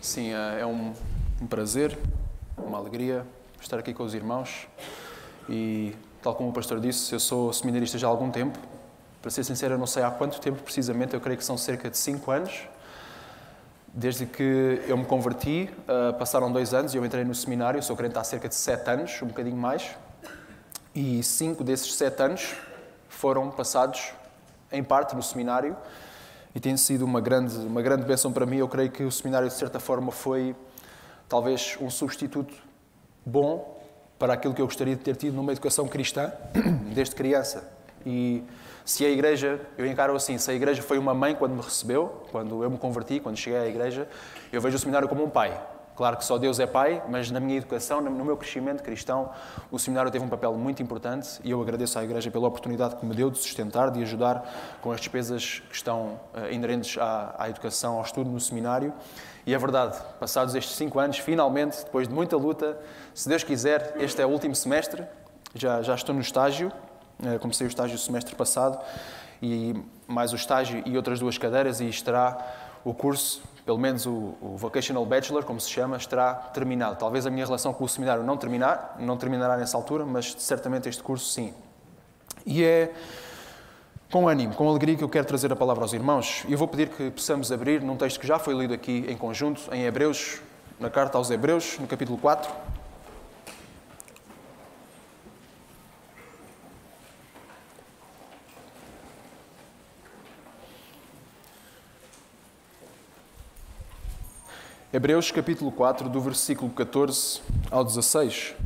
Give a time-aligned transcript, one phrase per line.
[0.00, 0.94] Sim, é um,
[1.42, 1.98] um prazer,
[2.56, 3.26] uma alegria
[3.60, 4.66] estar aqui com os irmãos
[5.46, 8.58] e, tal como o pastor disse, eu sou seminarista já há algum tempo.
[9.20, 11.90] Para ser sincero, eu não sei há quanto tempo precisamente, eu creio que são cerca
[11.90, 12.62] de 5 anos.
[13.92, 17.94] Desde que eu me converti, uh, passaram dois anos e eu entrei no seminário, sou
[17.94, 19.90] crente há cerca de 7 anos, um bocadinho mais.
[20.94, 22.54] E cinco desses 7 anos
[23.06, 24.14] foram passados
[24.72, 25.76] em parte no seminário
[26.54, 28.56] e tem sido uma grande, uma grande bênção para mim.
[28.56, 30.54] Eu creio que o seminário, de certa forma, foi
[31.28, 32.54] talvez um substituto
[33.24, 33.78] bom
[34.18, 36.32] para aquilo que eu gostaria de ter tido numa educação cristã
[36.92, 37.72] desde criança.
[38.04, 38.42] E
[38.84, 42.24] se a igreja, eu encaro assim, se a igreja foi uma mãe quando me recebeu,
[42.30, 44.08] quando eu me converti, quando cheguei à igreja,
[44.52, 45.58] eu vejo o seminário como um pai.
[45.94, 49.30] Claro que só Deus é pai, mas na minha educação, no meu crescimento cristão,
[49.70, 53.04] o seminário teve um papel muito importante e eu agradeço à Igreja pela oportunidade que
[53.04, 57.50] me deu de sustentar, de ajudar com as despesas que estão uh, inerentes à, à
[57.50, 58.94] educação, ao estudo no seminário.
[59.46, 62.78] E é verdade, passados estes cinco anos, finalmente, depois de muita luta,
[63.14, 65.04] se Deus quiser, este é o último semestre,
[65.54, 66.72] já, já estou no estágio,
[67.22, 68.78] uh, comecei o estágio semestre passado,
[69.42, 69.74] e
[70.06, 72.38] mais o estágio e outras duas cadeiras, e estará
[72.84, 76.96] o curso pelo menos o, o, Vocational Bachelor, como se chama, estará terminado.
[76.96, 80.88] Talvez a minha relação com o seminário não terminar, não terminará nessa altura, mas certamente
[80.88, 81.54] este curso sim.
[82.44, 82.92] E é
[84.10, 86.44] com ânimo, com alegria que eu quero trazer a palavra aos irmãos.
[86.48, 89.16] E eu vou pedir que possamos abrir num texto que já foi lido aqui em
[89.16, 90.40] conjunto, em Hebreus,
[90.80, 92.52] na carta aos Hebreus, no capítulo 4.
[104.92, 108.56] Hebreus capítulo 4, do versículo 14 ao 16.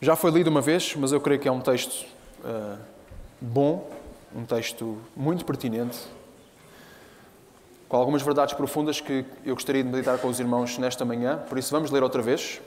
[0.00, 2.04] Já foi lido uma vez, mas eu creio que é um texto
[2.44, 2.76] uh,
[3.40, 3.88] bom,
[4.34, 5.96] um texto muito pertinente,
[7.88, 11.58] com algumas verdades profundas que eu gostaria de meditar com os irmãos nesta manhã, por
[11.58, 12.60] isso vamos ler outra vez.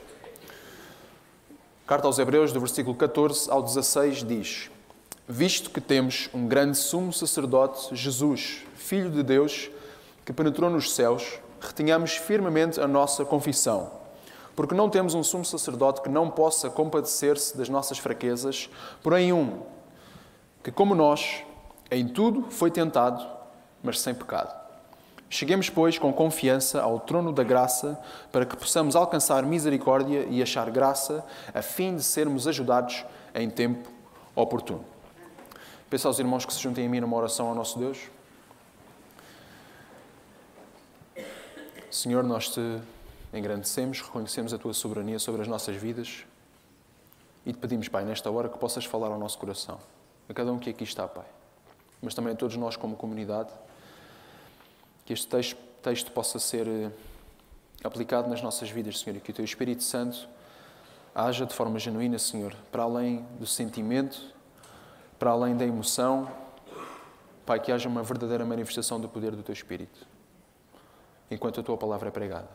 [1.86, 4.70] Carta aos Hebreus, do versículo 14 ao 16, diz:
[5.28, 9.70] Visto que temos um grande sumo sacerdote, Jesus, Filho de Deus,
[10.30, 13.90] que penetrou nos céus, retenhamos firmemente a nossa confissão.
[14.54, 18.70] Porque não temos um sumo sacerdote que não possa compadecer-se das nossas fraquezas,
[19.02, 19.62] porém um
[20.62, 21.42] que, como nós,
[21.90, 23.26] em tudo foi tentado,
[23.82, 24.54] mas sem pecado.
[25.28, 30.70] Cheguemos, pois, com confiança ao trono da graça, para que possamos alcançar misericórdia e achar
[30.70, 33.04] graça, a fim de sermos ajudados
[33.34, 33.90] em tempo
[34.36, 34.84] oportuno.
[35.88, 37.98] Peço aos irmãos que se juntem a mim numa oração ao nosso Deus.
[41.90, 42.60] Senhor, nós te
[43.34, 46.24] engrandecemos, reconhecemos a tua soberania sobre as nossas vidas
[47.44, 49.76] e te pedimos, Pai, nesta hora que possas falar ao nosso coração,
[50.28, 51.24] a cada um que aqui está, Pai,
[52.00, 53.50] mas também a todos nós como comunidade,
[55.04, 56.92] que este texto, texto possa ser eh,
[57.82, 60.28] aplicado nas nossas vidas, Senhor, e que o teu Espírito Santo
[61.12, 64.32] haja de forma genuína, Senhor, para além do sentimento,
[65.18, 66.30] para além da emoção,
[67.44, 70.09] Pai, que haja uma verdadeira manifestação do poder do teu Espírito
[71.30, 72.48] enquanto a tua palavra é pregada.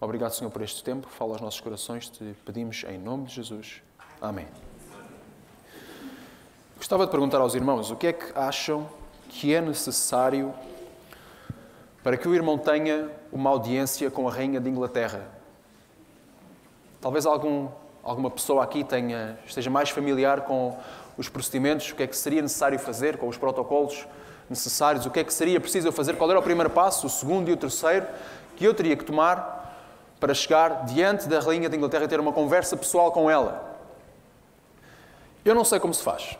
[0.00, 1.06] Obrigado, Senhor, por este tempo.
[1.08, 2.08] Fala aos nossos corações.
[2.08, 3.82] Te pedimos em nome de Jesus.
[4.20, 4.48] Amém.
[6.76, 8.88] Gostava de perguntar aos irmãos o que é que acham
[9.28, 10.52] que é necessário
[12.02, 15.28] para que o irmão tenha uma audiência com a Rainha de Inglaterra.
[17.00, 17.68] Talvez algum,
[18.02, 20.76] alguma pessoa aqui tenha, esteja mais familiar com
[21.16, 24.06] os procedimentos, o que é que seria necessário fazer, com os protocolos
[24.48, 27.10] necessários, o que é que seria preciso eu fazer, qual era o primeiro passo, o
[27.10, 28.06] segundo e o terceiro
[28.56, 29.62] que eu teria que tomar
[30.20, 33.76] para chegar diante da Rainha de Inglaterra e ter uma conversa pessoal com ela.
[35.44, 36.38] Eu não sei como se faz.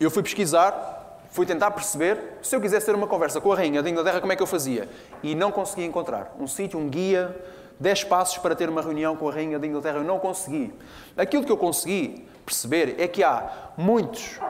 [0.00, 3.82] Eu fui pesquisar, fui tentar perceber se eu quisesse ter uma conversa com a Rainha
[3.82, 4.88] de Inglaterra, como é que eu fazia.
[5.22, 7.36] E não consegui encontrar um sítio, um guia,
[7.78, 9.98] dez passos para ter uma reunião com a Rainha de Inglaterra.
[9.98, 10.72] Eu não consegui.
[11.16, 14.40] Aquilo que eu consegui perceber é que há muitos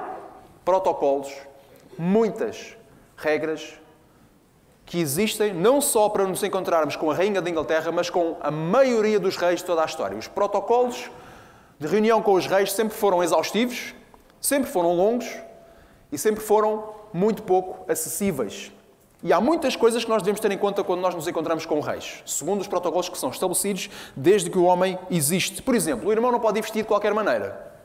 [0.65, 1.33] protocolos
[1.99, 2.77] muitas
[3.17, 3.79] regras
[4.87, 8.51] que existem não só para nos encontrarmos com a Rainha da Inglaterra, mas com a
[8.51, 10.17] maioria dos reis de toda a história.
[10.17, 11.11] Os protocolos
[11.79, 13.95] de reunião com os reis sempre foram exaustivos,
[14.41, 15.27] sempre foram longos
[16.11, 18.73] e sempre foram muito pouco acessíveis.
[19.23, 21.81] E há muitas coisas que nós devemos ter em conta quando nós nos encontramos com
[21.81, 25.61] reis, segundo os protocolos que são estabelecidos desde que o homem existe.
[25.61, 27.78] Por exemplo, o irmão não pode ir vestido de qualquer maneira.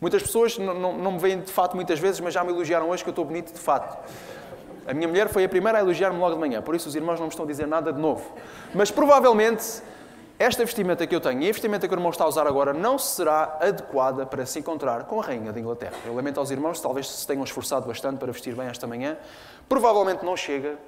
[0.00, 2.88] Muitas pessoas não, não, não me veem de fato muitas vezes, mas já me elogiaram
[2.90, 3.98] hoje que eu estou bonito de fato.
[4.86, 7.18] A minha mulher foi a primeira a elogiar-me logo de manhã, por isso os irmãos
[7.18, 8.24] não me estão a dizer nada de novo.
[8.74, 9.82] Mas provavelmente
[10.38, 12.72] esta vestimenta que eu tenho e a vestimenta que o irmão está a usar agora
[12.72, 15.96] não será adequada para se encontrar com a rainha da Inglaterra.
[16.06, 19.16] Eu lamento aos irmãos, talvez se tenham esforçado bastante para vestir bem esta manhã,
[19.68, 20.78] provavelmente não chega,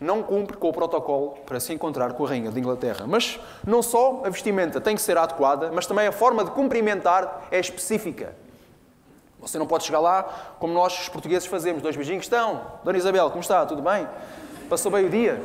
[0.00, 3.04] não cumpre com o protocolo para se encontrar com a rainha da Inglaterra.
[3.06, 7.48] Mas não só a vestimenta tem que ser adequada, mas também a forma de cumprimentar
[7.50, 8.34] é específica.
[9.40, 10.22] Você não pode chegar lá
[10.58, 11.82] como nós, os portugueses, fazemos.
[11.82, 12.24] Dois beijinhos.
[12.24, 12.62] Estão?
[12.82, 13.64] Dona Isabel, como está?
[13.66, 14.08] Tudo bem?
[14.68, 15.42] Passou bem o dia?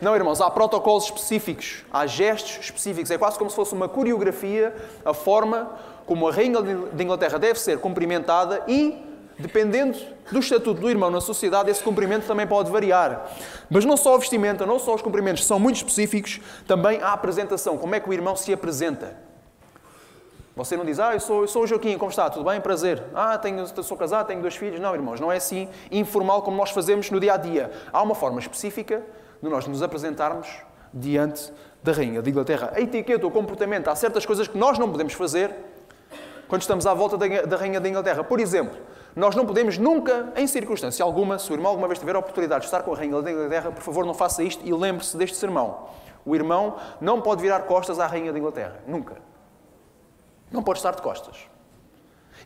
[0.00, 3.10] Não, irmãos, há protocolos específicos, há gestos específicos.
[3.10, 4.74] É quase como se fosse uma coreografia,
[5.04, 5.70] a forma
[6.04, 9.02] como a Rainha de Inglaterra deve ser cumprimentada e,
[9.38, 9.98] dependendo
[10.30, 13.30] do estatuto do irmão na sociedade, esse cumprimento também pode variar.
[13.70, 17.76] Mas não só a vestimenta, não só os cumprimentos são muito específicos, também a apresentação,
[17.76, 19.16] como é que o irmão se apresenta.
[20.56, 22.30] Você não diz, ah, eu sou, eu sou o Joaquim, como está?
[22.30, 22.58] Tudo bem?
[22.62, 23.02] Prazer.
[23.14, 24.80] Ah, tenho, sou casado, tenho dois filhos.
[24.80, 27.70] Não, irmãos, não é assim informal como nós fazemos no dia a dia.
[27.92, 29.02] Há uma forma específica
[29.42, 30.48] de nós nos apresentarmos
[30.94, 31.52] diante
[31.82, 32.72] da Rainha de Inglaterra.
[32.74, 35.54] A etiqueta, o comportamento, há certas coisas que nós não podemos fazer
[36.48, 38.24] quando estamos à volta da Rainha de Inglaterra.
[38.24, 38.78] Por exemplo,
[39.16, 42.60] nós não podemos nunca, em circunstância alguma, se o irmão alguma vez tiver a oportunidade
[42.60, 45.38] de estar com a Rainha de Inglaterra, por favor, não faça isto e lembre-se deste
[45.38, 45.88] sermão.
[46.22, 48.78] O irmão não pode virar costas à Rainha de Inglaterra.
[48.86, 49.16] Nunca.
[50.52, 51.48] Não pode estar de costas.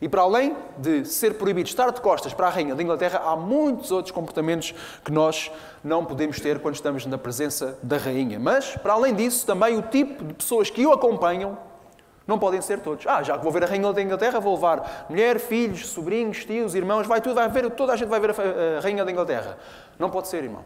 [0.01, 3.35] E para além de ser proibido estar de costas para a Rainha da Inglaterra, há
[3.35, 4.73] muitos outros comportamentos
[5.03, 5.51] que nós
[5.83, 8.39] não podemos ter quando estamos na presença da Rainha.
[8.39, 11.57] Mas, para além disso, também o tipo de pessoas que o acompanham
[12.27, 13.05] não podem ser todos.
[13.07, 16.75] Ah, já que vou ver a Rainha da Inglaterra, vou levar mulher, filhos, sobrinhos, tios,
[16.75, 19.57] irmãos, vai tudo, vai ver, toda a gente vai ver a Rainha da Inglaterra.
[19.97, 20.63] Não pode ser, irmão.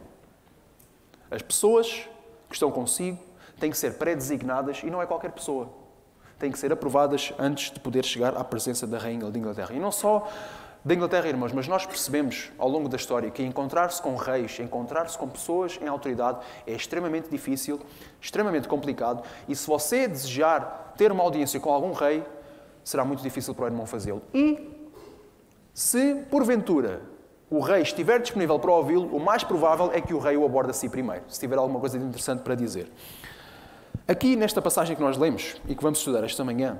[1.31, 2.07] As pessoas
[2.49, 3.17] que estão consigo
[3.59, 5.85] têm que ser pré-designadas e não é qualquer pessoa
[6.37, 9.73] têm que ser aprovadas antes de poder chegar à presença da Rainha de Inglaterra.
[9.73, 10.27] E não só
[10.85, 15.17] da Inglaterra, irmãos, mas nós percebemos ao longo da história que encontrar-se com reis, encontrar-se
[15.17, 17.79] com pessoas em autoridade é extremamente difícil,
[18.21, 22.23] extremamente complicado, e se você desejar ter uma audiência com algum rei,
[22.83, 24.21] será muito difícil para o irmão fazê-lo.
[24.31, 24.91] E
[25.73, 27.01] se, porventura,
[27.49, 30.69] o rei estiver disponível para ouvi-lo, o mais provável é que o rei o aborde
[30.69, 32.91] a si primeiro, se tiver alguma coisa de interessante para dizer.
[34.07, 36.79] Aqui, nesta passagem que nós lemos e que vamos estudar esta manhã,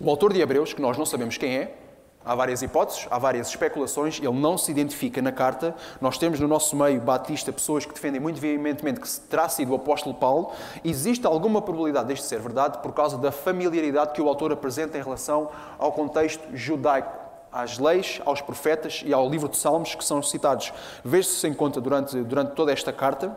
[0.00, 1.85] o autor de Hebreus, que nós não sabemos quem é,
[2.26, 5.74] há várias hipóteses, há várias especulações, ele não se identifica na carta.
[6.00, 9.76] Nós temos no nosso meio batista pessoas que defendem muito veementemente que terá sido o
[9.76, 10.50] apóstolo Paulo.
[10.84, 15.02] Existe alguma probabilidade deste ser verdade por causa da familiaridade que o autor apresenta em
[15.02, 20.20] relação ao contexto judaico às leis, aos profetas e ao livro de Salmos que são
[20.20, 20.72] citados.
[21.04, 23.34] Veja-se em conta durante, durante toda esta carta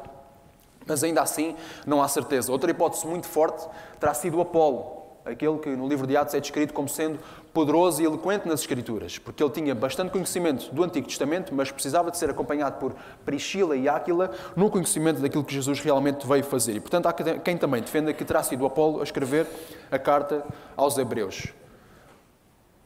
[0.89, 1.55] mas ainda assim
[1.85, 2.51] não há certeza.
[2.51, 3.67] Outra hipótese muito forte
[3.99, 7.19] terá sido Apolo, aquele que no livro de Atos é descrito como sendo
[7.53, 12.11] poderoso e eloquente nas Escrituras, porque ele tinha bastante conhecimento do Antigo Testamento, mas precisava
[12.11, 16.75] de ser acompanhado por Priscila e Áquila no conhecimento daquilo que Jesus realmente veio fazer.
[16.75, 19.47] E, portanto, há quem também defenda que terá sido Apolo a escrever
[19.91, 20.45] a carta
[20.77, 21.53] aos Hebreus.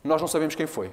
[0.03, 0.91] Nós não sabemos quem foi.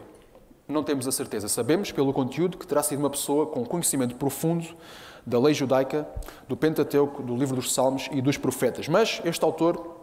[0.68, 1.48] Não temos a certeza.
[1.48, 4.66] Sabemos, pelo conteúdo, que terá sido uma pessoa com conhecimento profundo
[5.26, 6.08] da lei judaica,
[6.48, 8.88] do Pentateuco, do livro dos Salmos e dos profetas.
[8.88, 9.99] Mas este autor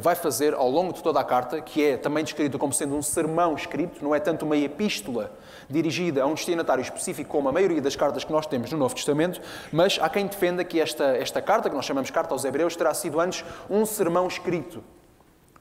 [0.00, 3.02] vai fazer ao longo de toda a carta, que é também descrita como sendo um
[3.02, 5.32] sermão escrito, não é tanto uma epístola
[5.68, 8.94] dirigida a um destinatário específico como a maioria das cartas que nós temos no Novo
[8.94, 9.40] Testamento,
[9.72, 12.94] mas há quem defenda que esta, esta carta, que nós chamamos Carta aos Hebreus, terá
[12.94, 14.82] sido antes um sermão escrito.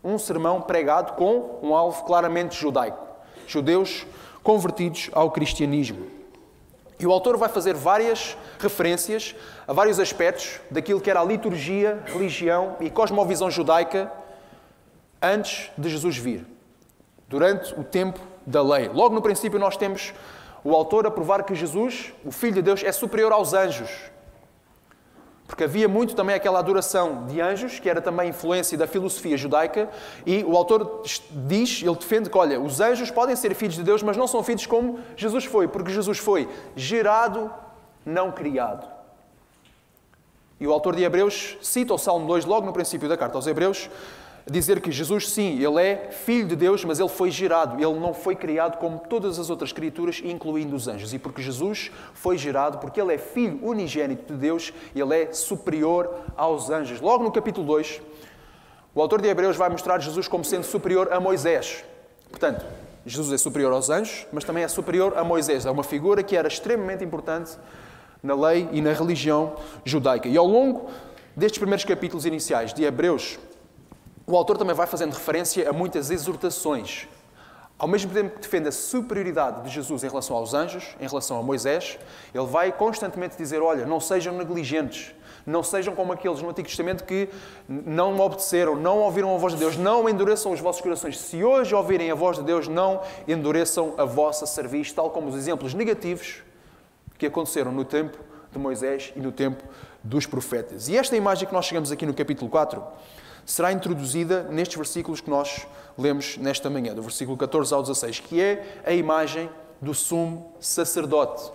[0.04, 3.04] Um sermão pregado com um alvo claramente judaico.
[3.48, 4.06] Judeus
[4.44, 6.15] convertidos ao cristianismo.
[6.98, 9.36] E o autor vai fazer várias referências
[9.68, 14.12] a vários aspectos daquilo que era a liturgia, religião e cosmovisão judaica
[15.22, 16.46] antes de Jesus vir,
[17.28, 18.90] durante o tempo da lei.
[18.90, 20.14] Logo no princípio, nós temos
[20.64, 23.90] o autor a provar que Jesus, o Filho de Deus, é superior aos anjos.
[25.48, 29.90] Porque havia muito também aquela adoração de anjos, que era também influência da filosofia judaica,
[30.26, 34.02] e o autor diz, ele defende que, olha, os anjos podem ser filhos de Deus,
[34.02, 37.54] mas não são filhos como Jesus foi, porque Jesus foi gerado,
[38.04, 38.88] não criado.
[40.60, 43.46] E o autor de Hebreus cita o Salmo 2 logo no princípio da carta aos
[43.46, 43.90] Hebreus,
[44.48, 48.14] dizer que Jesus, sim, ele é filho de Deus, mas ele foi gerado, ele não
[48.14, 51.14] foi criado como todas as outras criaturas, incluindo os anjos.
[51.14, 56.14] E porque Jesus foi gerado, porque ele é filho unigênito de Deus, ele é superior
[56.38, 57.02] aos anjos.
[57.02, 58.02] Logo no capítulo 2,
[58.94, 61.84] o autor de Hebreus vai mostrar Jesus como sendo superior a Moisés.
[62.30, 62.66] Portanto,
[63.06, 65.66] Jesus é superior aos anjos, mas também é superior a Moisés.
[65.66, 67.58] É uma figura que era extremamente importante
[68.22, 70.28] na lei e na religião judaica.
[70.28, 70.90] E ao longo
[71.36, 73.38] destes primeiros capítulos iniciais de Hebreus,
[74.28, 77.08] o autor também vai fazendo referência a muitas exortações
[77.78, 81.38] Ao mesmo tempo que defende a superioridade de Jesus em relação aos anjos, em relação
[81.38, 82.00] a Moisés,
[82.34, 85.14] ele vai constantemente dizer: Olha, não sejam negligentes,
[85.46, 87.28] não sejam como aqueles no Antigo Testamento que
[87.68, 91.20] não obedeceram, não ouviram a voz de Deus, não endureçam os vossos corações.
[91.20, 95.36] Se hoje ouvirem a voz de Deus, não endureçam a vossa cerviz, tal como os
[95.36, 96.44] exemplos negativos
[97.18, 98.18] que aconteceram no tempo
[98.54, 99.62] de Moisés e no tempo
[100.02, 100.88] dos profetas.
[100.88, 102.82] E esta imagem que nós chegamos aqui no capítulo 4
[103.46, 108.42] será introduzida nestes versículos que nós lemos nesta manhã, do versículo 14 ao 16, que
[108.42, 109.50] é a imagem
[109.80, 111.52] do sumo sacerdote.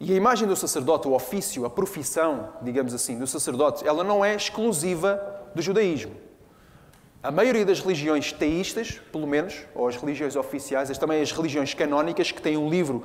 [0.00, 4.24] E a imagem do sacerdote, o ofício, a profissão, digamos assim, do sacerdote, ela não
[4.24, 5.22] é exclusiva
[5.54, 6.16] do judaísmo.
[7.22, 11.72] A maioria das religiões teístas, pelo menos, ou as religiões oficiais, as também as religiões
[11.72, 13.04] canónicas, que têm um livro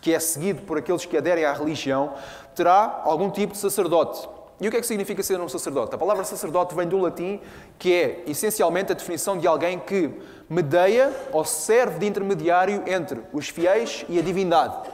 [0.00, 2.14] que é seguido por aqueles que aderem à religião,
[2.54, 4.28] terá algum tipo de sacerdote.
[4.60, 5.94] E o que é que significa ser um sacerdote?
[5.94, 7.40] A palavra sacerdote vem do latim,
[7.78, 10.10] que é essencialmente a definição de alguém que
[10.48, 14.88] medeia ou serve de intermediário entre os fiéis e a divindade.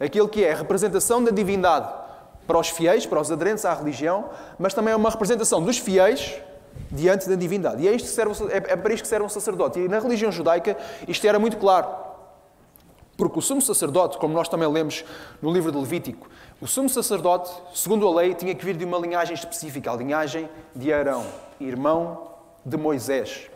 [0.00, 1.88] Aquele que é a representação da divindade
[2.46, 6.34] para os fiéis, para os aderentes à religião, mas também é uma representação dos fiéis
[6.90, 7.84] diante da divindade.
[7.84, 9.78] E é, isto serve, é, é para isto que serve um sacerdote.
[9.78, 10.76] E na religião judaica
[11.06, 11.86] isto era muito claro.
[13.16, 15.04] Porque o sumo sacerdote, como nós também lemos
[15.40, 16.28] no livro de Levítico,
[16.60, 20.48] o sumo sacerdote, segundo a lei, tinha que vir de uma linhagem específica, a linhagem
[20.74, 21.24] de Arão,
[21.60, 22.30] irmão
[22.64, 23.50] de Moisés.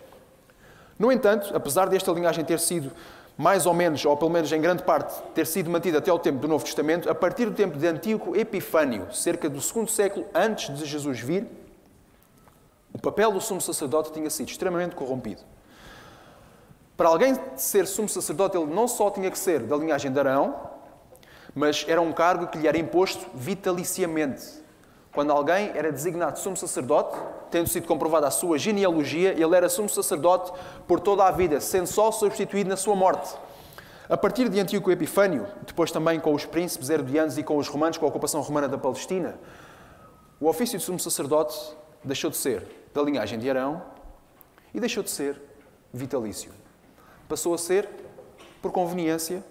[0.99, 2.93] No entanto, apesar desta linhagem ter sido
[3.37, 6.41] mais ou menos, ou pelo menos em grande parte, ter sido mantida até o tempo
[6.41, 10.77] do Novo Testamento, a partir do tempo de Antíoco Epifânio, cerca do segundo século antes
[10.77, 11.47] de Jesus vir,
[12.93, 15.43] o papel do sumo sacerdote tinha sido extremamente corrompido.
[16.99, 20.59] Para alguém ser sumo sacerdote, ele não só tinha que ser da linhagem de Arão,
[21.55, 24.45] mas era um cargo que lhe era imposto vitaliciamente.
[25.13, 27.17] Quando alguém era designado sumo sacerdote,
[27.53, 30.51] tendo sido comprovada a sua genealogia, ele era sumo sacerdote
[30.89, 33.33] por toda a vida, sendo só substituído na sua morte.
[34.09, 37.97] A partir de Antíoco Epifânio, depois também com os príncipes herodianos e com os romanos,
[37.97, 39.39] com a ocupação romana da Palestina,
[40.41, 41.57] o ofício de sumo sacerdote
[42.03, 43.81] deixou de ser da linhagem de Arão
[44.75, 45.41] e deixou de ser
[45.93, 46.51] vitalício
[47.29, 47.89] passou a ser,
[48.63, 49.43] por conveniência,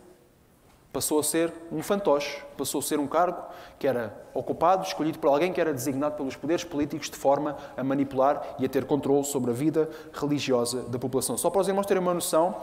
[0.91, 3.39] passou a ser um fantoche, passou a ser um cargo
[3.77, 7.83] que era ocupado, escolhido por alguém que era designado pelos poderes políticos de forma a
[7.83, 11.37] manipular e a ter controle sobre a vida religiosa da população.
[11.37, 12.55] Só para os irmãos terem uma noção,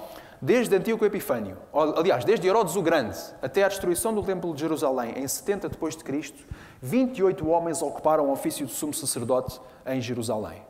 [0.42, 5.14] desde Antíoco Epifânio, aliás, desde Herodes o Grande até a destruição do Templo de Jerusalém
[5.16, 6.42] em 70 depois de Cristo,
[6.82, 10.60] 28 homens ocuparam o ofício de sumo sacerdote em Jerusalém.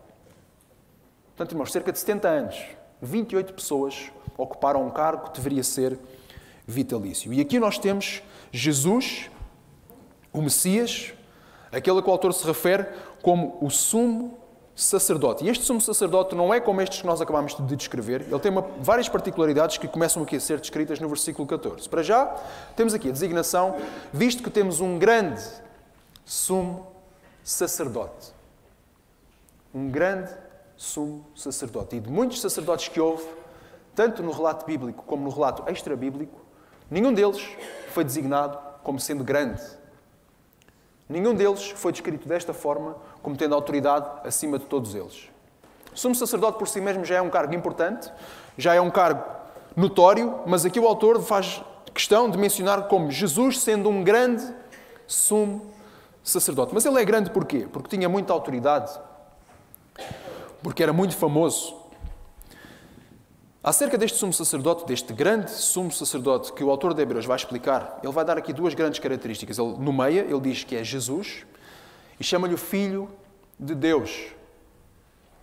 [1.28, 2.62] Portanto, irmãos, cerca de 70 anos,
[3.00, 5.98] 28 pessoas ocuparam um cargo que deveria ser
[6.66, 7.32] vitalício.
[7.32, 9.30] E aqui nós temos Jesus,
[10.32, 11.12] o Messias,
[11.70, 12.86] aquele a qual o autor se refere
[13.22, 14.38] como o sumo
[14.74, 15.44] sacerdote.
[15.44, 18.50] E este sumo sacerdote não é como estes que nós acabamos de descrever, ele tem
[18.50, 21.88] uma, várias particularidades que começam aqui a ser descritas no versículo 14.
[21.88, 22.26] Para já,
[22.76, 23.76] temos aqui a designação,
[24.12, 25.42] visto que temos um grande
[26.24, 26.88] sumo
[27.42, 28.32] sacerdote.
[29.72, 30.30] Um grande
[30.76, 31.96] sumo sacerdote.
[31.96, 33.24] E de muitos sacerdotes que houve,
[33.94, 36.40] tanto no relato bíblico como no relato extra-bíblico,
[36.90, 37.56] nenhum deles
[37.90, 39.62] foi designado como sendo grande.
[41.08, 45.28] Nenhum deles foi descrito desta forma, como tendo autoridade acima de todos eles.
[45.92, 48.10] O sumo sacerdote por si mesmo já é um cargo importante,
[48.56, 49.22] já é um cargo
[49.76, 54.44] notório, mas aqui o autor faz questão de mencionar como Jesus sendo um grande
[55.06, 55.72] sumo
[56.22, 56.74] sacerdote.
[56.74, 57.68] Mas ele é grande porquê?
[57.70, 58.98] Porque tinha muita autoridade,
[60.62, 61.76] porque era muito famoso,
[63.64, 67.98] Acerca deste sumo sacerdote, deste grande sumo sacerdote que o autor de Hebreus vai explicar,
[68.02, 69.58] ele vai dar aqui duas grandes características.
[69.58, 71.46] Ele nomeia, ele diz que é Jesus
[72.20, 73.08] e chama-lhe o Filho
[73.58, 74.26] de Deus.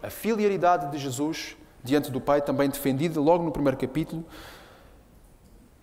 [0.04, 4.24] A filiaridade de Jesus diante do Pai, também defendida logo no primeiro capítulo,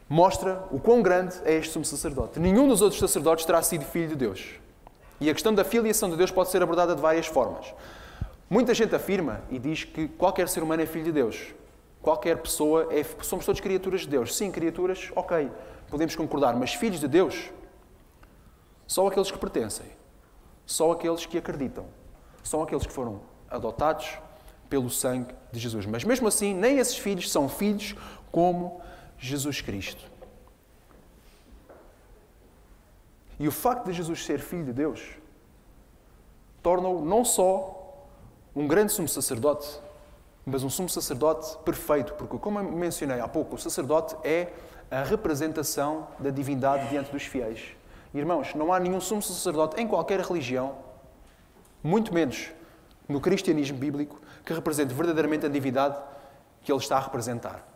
[0.08, 2.38] mostra o quão grande é este sumo sacerdote.
[2.38, 4.60] Nenhum dos outros sacerdotes terá sido filho de Deus.
[5.20, 7.74] E a questão da filiação de Deus pode ser abordada de várias formas.
[8.48, 11.58] Muita gente afirma e diz que qualquer ser humano é filho de Deus.
[12.02, 13.04] Qualquer pessoa é.
[13.22, 14.36] Somos todos criaturas de Deus.
[14.36, 15.50] Sim, criaturas, ok,
[15.88, 17.50] podemos concordar, mas filhos de Deus,
[18.86, 19.86] só aqueles que pertencem,
[20.64, 21.86] só aqueles que acreditam,
[22.42, 24.18] são aqueles que foram adotados
[24.68, 25.86] pelo sangue de Jesus.
[25.86, 27.94] Mas mesmo assim, nem esses filhos são filhos
[28.30, 28.80] como
[29.18, 30.04] Jesus Cristo.
[33.38, 35.00] E o facto de Jesus ser filho de Deus
[36.62, 38.06] torna-o não só
[38.54, 39.80] um grande sumo sacerdote,
[40.48, 44.48] mas um sumo sacerdote perfeito, porque, como eu mencionei há pouco, o sacerdote é
[44.90, 47.76] a representação da divindade diante dos fiéis.
[48.14, 50.76] Irmãos, não há nenhum sumo sacerdote em qualquer religião,
[51.82, 52.50] muito menos
[53.06, 55.98] no cristianismo bíblico, que represente verdadeiramente a divindade
[56.62, 57.66] que ele está a representar.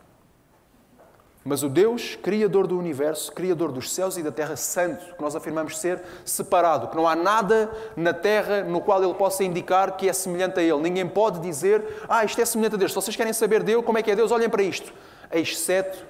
[1.45, 5.35] Mas o Deus, Criador do universo, Criador dos céus e da terra, Santo, que nós
[5.35, 10.07] afirmamos ser separado, que não há nada na terra no qual Ele possa indicar que
[10.07, 10.77] é semelhante a Ele.
[10.77, 12.91] Ninguém pode dizer, ah, isto é semelhante a Deus.
[12.91, 14.93] Se vocês querem saber Deus, como é que é Deus, olhem para isto.
[15.31, 16.05] Exceto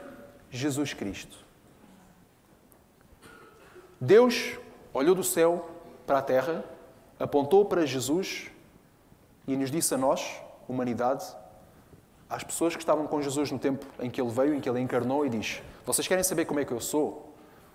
[0.51, 1.35] Jesus Cristo.
[3.99, 4.59] Deus
[4.93, 5.67] olhou do céu
[6.05, 6.63] para a terra,
[7.19, 8.51] apontou para Jesus
[9.47, 11.25] e nos disse a nós, humanidade,
[12.33, 14.79] às pessoas que estavam com Jesus no tempo em que ele veio, em que ele
[14.79, 17.31] encarnou, e diz: Vocês querem saber como é que eu sou?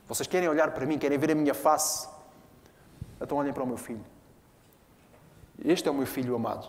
[0.09, 2.09] Vocês querem olhar para mim, querem ver a minha face?
[3.21, 4.05] Então olhem para o meu filho.
[5.65, 6.69] Este é o meu filho amado,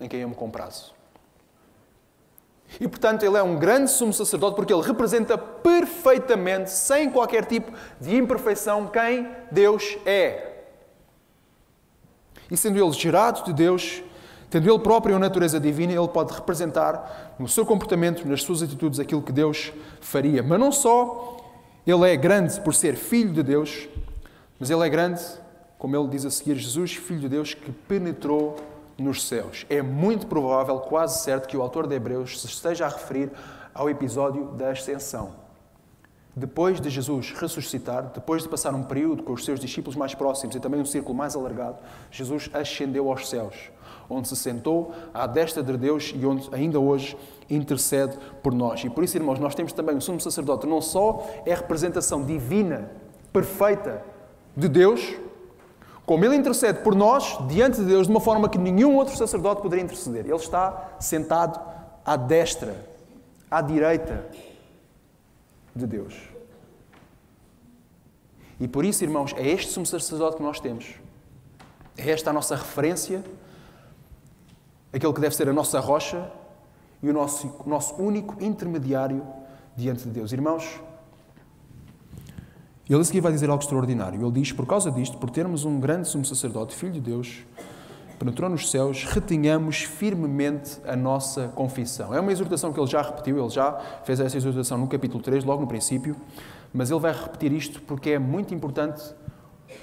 [0.00, 0.94] em quem eu me comprazo.
[2.80, 7.72] E portanto, ele é um grande sumo sacerdote porque ele representa perfeitamente, sem qualquer tipo
[8.00, 10.64] de imperfeição, quem Deus é.
[12.50, 14.02] E sendo ele gerado de Deus,
[14.50, 18.98] Tendo ele próprio uma natureza divina, ele pode representar no seu comportamento, nas suas atitudes,
[18.98, 20.42] aquilo que Deus faria.
[20.42, 21.36] Mas não só
[21.86, 23.88] ele é grande por ser filho de Deus,
[24.58, 25.22] mas ele é grande,
[25.78, 28.56] como ele diz a seguir, Jesus, filho de Deus, que penetrou
[28.98, 29.64] nos céus.
[29.70, 33.30] É muito provável, quase certo, que o autor de Hebreus se esteja a referir
[33.72, 35.30] ao episódio da ascensão.
[36.40, 40.56] Depois de Jesus ressuscitar, depois de passar um período com os seus discípulos mais próximos
[40.56, 41.76] e também um círculo mais alargado,
[42.10, 43.70] Jesus ascendeu aos céus
[44.08, 47.14] onde se sentou à destra de Deus e onde ainda hoje
[47.48, 48.82] intercede por nós.
[48.82, 52.24] E por isso, irmãos, nós temos também o sumo sacerdote, não só é a representação
[52.24, 52.90] divina,
[53.34, 54.02] perfeita
[54.56, 55.14] de Deus,
[56.06, 59.60] como ele intercede por nós diante de Deus de uma forma que nenhum outro sacerdote
[59.60, 60.24] poderia interceder.
[60.24, 61.60] Ele está sentado
[62.02, 62.74] à destra,
[63.50, 64.26] à direita
[65.76, 66.29] de Deus.
[68.60, 70.94] E por isso, irmãos, é este sumo sacerdote que nós temos.
[71.96, 73.24] É esta a nossa referência
[74.92, 76.30] aquele que deve ser a nossa rocha
[77.02, 79.22] e o nosso, o nosso único intermediário
[79.76, 80.32] diante de Deus.
[80.32, 80.80] Irmãos,
[82.88, 84.20] ele a seguir vai dizer algo extraordinário.
[84.20, 87.46] Ele diz: Por causa disto, por termos um grande sumo sacerdote, filho de Deus,
[88.20, 92.12] penetrou nos céus, retenhamos firmemente a nossa confissão.
[92.14, 93.72] É uma exortação que ele já repetiu, ele já
[94.04, 96.14] fez essa exortação no capítulo 3, logo no princípio,
[96.70, 99.02] mas ele vai repetir isto porque é muito importante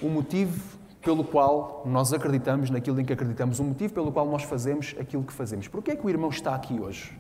[0.04, 4.44] o motivo pelo qual nós acreditamos naquilo em que acreditamos, o motivo pelo qual nós
[4.44, 5.68] fazemos aquilo que fazemos.
[5.68, 7.20] Porquê é que o irmão está aqui hoje?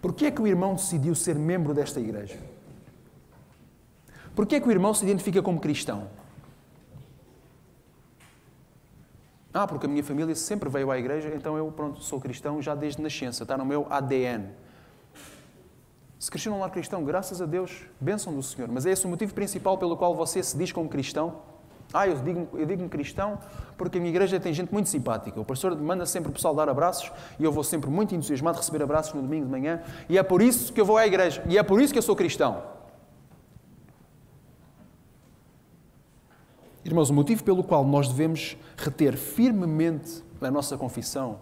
[0.00, 2.38] Porquê é que o irmão decidiu ser membro desta igreja?
[4.32, 6.19] Porquê é que o irmão se identifica como cristão?
[9.52, 12.74] Ah, porque a minha família sempre veio à igreja, então eu, pronto, sou cristão já
[12.74, 14.48] desde nascença, está no meu ADN.
[16.20, 18.70] Se cresceu num lar cristão, graças a Deus, bênção do Senhor.
[18.70, 21.42] Mas é esse o motivo principal pelo qual você se diz como cristão?
[21.92, 23.38] Ah, eu digo-me eu digo cristão
[23.76, 25.40] porque a minha igreja tem gente muito simpática.
[25.40, 28.82] O pastor manda sempre o pessoal dar abraços e eu vou sempre muito entusiasmado receber
[28.82, 29.82] abraços no domingo de manhã.
[30.08, 31.42] E é por isso que eu vou à igreja.
[31.48, 32.62] E é por isso que eu sou cristão.
[36.84, 41.38] Irmãos, o motivo pelo qual nós devemos reter firmemente a nossa confissão,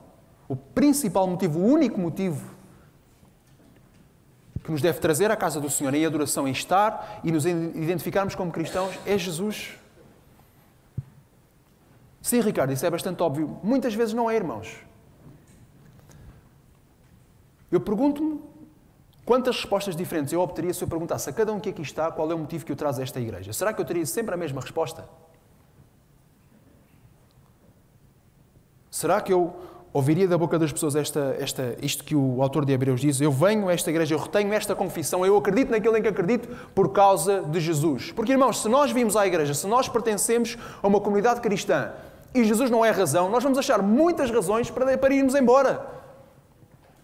[0.48, 2.56] o principal motivo, o único motivo
[4.64, 8.34] que nos deve trazer à casa do Senhor em adoração, em estar e nos identificarmos
[8.34, 9.78] como cristãos é Jesus.
[12.20, 13.58] Sim, Ricardo, isso é bastante óbvio.
[13.62, 14.76] Muitas vezes não é, irmãos.
[17.70, 18.40] Eu pergunto-me
[19.24, 22.30] quantas respostas diferentes eu obteria se eu perguntasse a cada um que aqui está qual
[22.30, 23.52] é o motivo que o traz a esta igreja.
[23.52, 25.08] Será que eu teria sempre a mesma resposta?
[28.98, 29.54] Será que eu
[29.92, 33.30] ouviria da boca das pessoas esta, esta, isto que o autor de Hebreus diz: Eu
[33.30, 36.90] venho a esta igreja, eu retenho esta confissão, eu acredito naquilo em que acredito por
[36.90, 38.10] causa de Jesus.
[38.10, 41.92] Porque, irmãos, se nós vimos à igreja, se nós pertencemos a uma comunidade cristã
[42.34, 45.86] e Jesus não é razão, nós vamos achar muitas razões para, para irmos embora.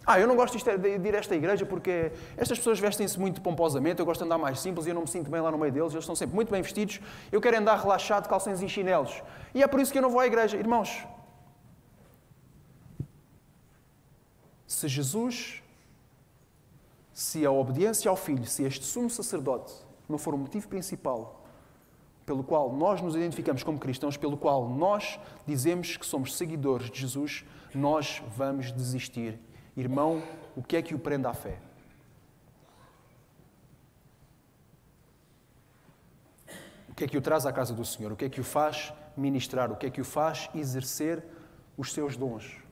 [0.04, 4.00] Ah, eu não gosto de ir a esta igreja porque estas pessoas vestem-se muito pomposamente,
[4.00, 5.70] eu gosto de andar mais simples e eu não me sinto bem lá no meio
[5.70, 9.22] deles, eles estão sempre muito bem vestidos, eu quero andar relaxado, calções e chinelos.
[9.54, 10.56] E é por isso que eu não vou à igreja.
[10.56, 11.06] Irmãos,
[14.66, 15.62] Se Jesus,
[17.12, 19.72] se a obediência ao Filho, se este sumo sacerdote
[20.08, 21.44] não for o motivo principal
[22.26, 27.00] pelo qual nós nos identificamos como cristãos, pelo qual nós dizemos que somos seguidores de
[27.00, 29.38] Jesus, nós vamos desistir.
[29.76, 30.22] Irmão,
[30.56, 31.58] o que é que o prende à fé?
[36.88, 38.12] O que é que o traz à casa do Senhor?
[38.12, 39.70] O que é que o faz ministrar?
[39.70, 41.22] O que é que o faz exercer
[41.76, 42.63] os seus dons?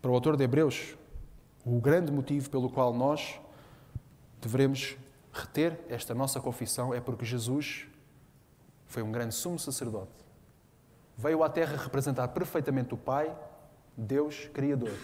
[0.00, 0.96] Para o autor de Hebreus,
[1.64, 3.38] o grande motivo pelo qual nós
[4.40, 4.96] devemos
[5.32, 7.86] reter esta nossa confissão é porque Jesus
[8.86, 10.10] foi um grande sumo sacerdote.
[11.16, 13.34] Veio à terra representar perfeitamente o Pai
[13.96, 14.94] Deus Criador.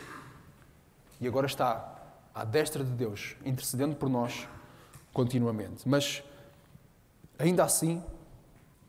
[1.21, 1.95] E agora está
[2.35, 4.49] à destra de Deus, intercedendo por nós
[5.13, 5.87] continuamente.
[5.87, 6.23] Mas,
[7.39, 8.03] ainda assim,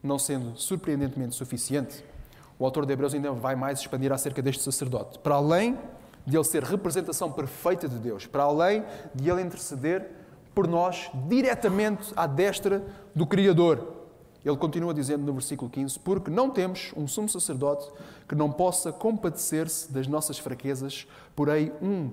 [0.01, 2.03] não sendo surpreendentemente suficiente,
[2.57, 5.19] o autor de Hebreus ainda vai mais expandir acerca deste sacerdote.
[5.19, 5.77] Para além
[6.27, 8.83] de ele ser representação perfeita de Deus, para além
[9.15, 10.11] de ele interceder
[10.53, 12.85] por nós diretamente à destra
[13.15, 13.95] do Criador.
[14.43, 17.89] Ele continua dizendo no versículo 15: Porque não temos um sumo sacerdote
[18.27, 22.11] que não possa compadecer-se das nossas fraquezas, porém um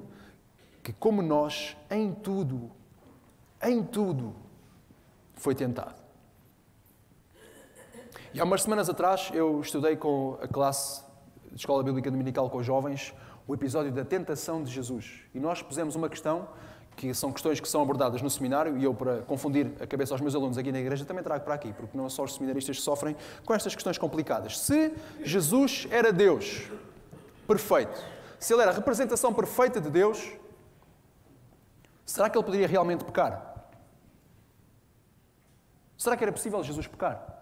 [0.81, 2.70] que, como nós, em tudo,
[3.62, 4.33] em tudo,
[5.35, 5.96] foi tentado.
[8.33, 11.03] E há umas semanas atrás eu estudei com a classe
[11.50, 13.12] de Escola Bíblica Dominical com os jovens
[13.46, 15.20] o episódio da tentação de Jesus.
[15.35, 16.48] E nós pusemos uma questão,
[16.96, 20.20] que são questões que são abordadas no seminário, e eu, para confundir a cabeça aos
[20.20, 23.16] meus alunos aqui na igreja, também trago para aqui, porque não só os seminaristas sofrem
[23.44, 24.59] com estas questões complicadas.
[24.59, 26.70] Se Jesus era Deus
[27.46, 28.02] perfeito,
[28.38, 30.33] se ele era a representação perfeita de Deus,
[32.07, 33.68] será que ele poderia realmente pecar?
[35.96, 37.33] Será que era possível Jesus pecar?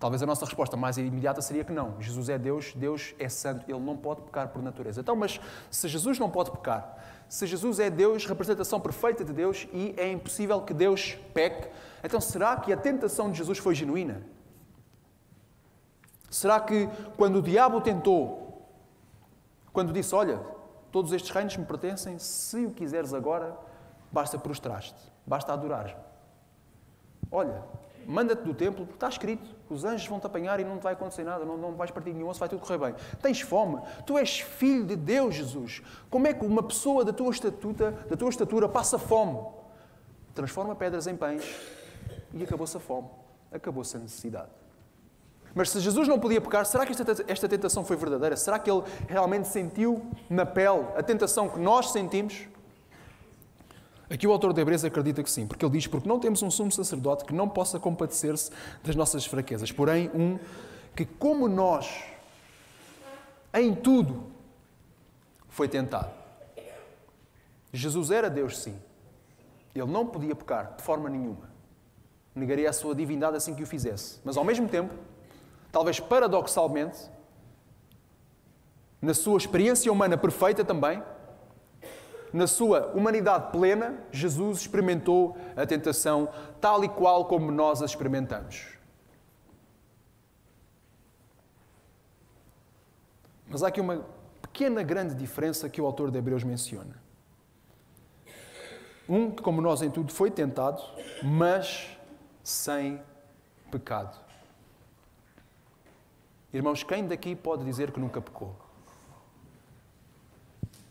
[0.00, 2.00] Talvez a nossa resposta mais imediata seria que não.
[2.00, 5.02] Jesus é Deus, Deus é santo, ele não pode pecar por natureza.
[5.02, 5.38] Então, mas
[5.70, 6.96] se Jesus não pode pecar,
[7.28, 11.68] se Jesus é Deus, representação perfeita de Deus, e é impossível que Deus peque,
[12.02, 14.22] então será que a tentação de Jesus foi genuína?
[16.30, 18.70] Será que quando o diabo tentou,
[19.70, 20.40] quando disse: Olha,
[20.90, 23.54] todos estes reinos me pertencem, se o quiseres agora,
[24.10, 24.94] basta prostrar-te,
[25.26, 25.94] basta adorar-me.
[27.30, 27.62] Olha,
[28.06, 29.59] manda-te do templo, está escrito.
[29.70, 32.12] Os anjos vão te apanhar e não te vai acontecer nada, não, não vais partir
[32.12, 32.94] nenhum osso, vai tudo correr bem.
[33.22, 35.80] Tens fome, tu és filho de Deus, Jesus.
[36.10, 39.40] Como é que uma pessoa da tua estatura, da tua estatura passa fome?
[40.34, 41.44] Transforma pedras em pães
[42.34, 43.08] e acabou-se a fome,
[43.52, 44.50] acabou-se a necessidade.
[45.54, 46.94] Mas se Jesus não podia pecar, será que
[47.26, 48.36] esta tentação foi verdadeira?
[48.36, 52.48] Será que ele realmente sentiu na pele a tentação que nós sentimos?
[54.10, 56.50] Aqui o autor de Hebreus acredita que sim, porque ele diz: Porque não temos um
[56.50, 58.50] sumo sacerdote que não possa compadecer-se
[58.82, 60.36] das nossas fraquezas, porém um
[60.96, 62.02] que, como nós,
[63.54, 64.24] em tudo,
[65.48, 66.10] foi tentado.
[67.72, 68.76] Jesus era Deus, sim.
[69.72, 71.48] Ele não podia pecar de forma nenhuma.
[72.34, 74.18] Negaria a sua divindade assim que o fizesse.
[74.24, 74.92] Mas ao mesmo tempo,
[75.70, 76.98] talvez paradoxalmente,
[79.00, 81.00] na sua experiência humana perfeita também,
[82.32, 86.28] na sua humanidade plena, Jesus experimentou a tentação
[86.60, 88.66] tal e qual como nós a experimentamos.
[93.48, 94.06] Mas há aqui uma
[94.40, 96.94] pequena, grande diferença que o autor de Hebreus menciona.
[99.08, 100.80] Um que, como nós em tudo, foi tentado,
[101.20, 101.96] mas
[102.44, 103.02] sem
[103.72, 104.16] pecado.
[106.52, 108.54] Irmãos, quem daqui pode dizer que nunca pecou?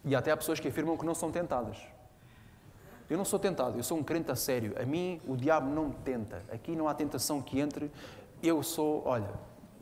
[0.06, 1.78] E até há pessoas que afirmam que não são tentadas.
[3.10, 4.76] Eu não sou tentado, eu sou um crente a sério.
[4.80, 6.44] A mim, o diabo não me tenta.
[6.52, 7.92] Aqui não há tentação que entre.
[8.42, 9.30] Eu sou, olha,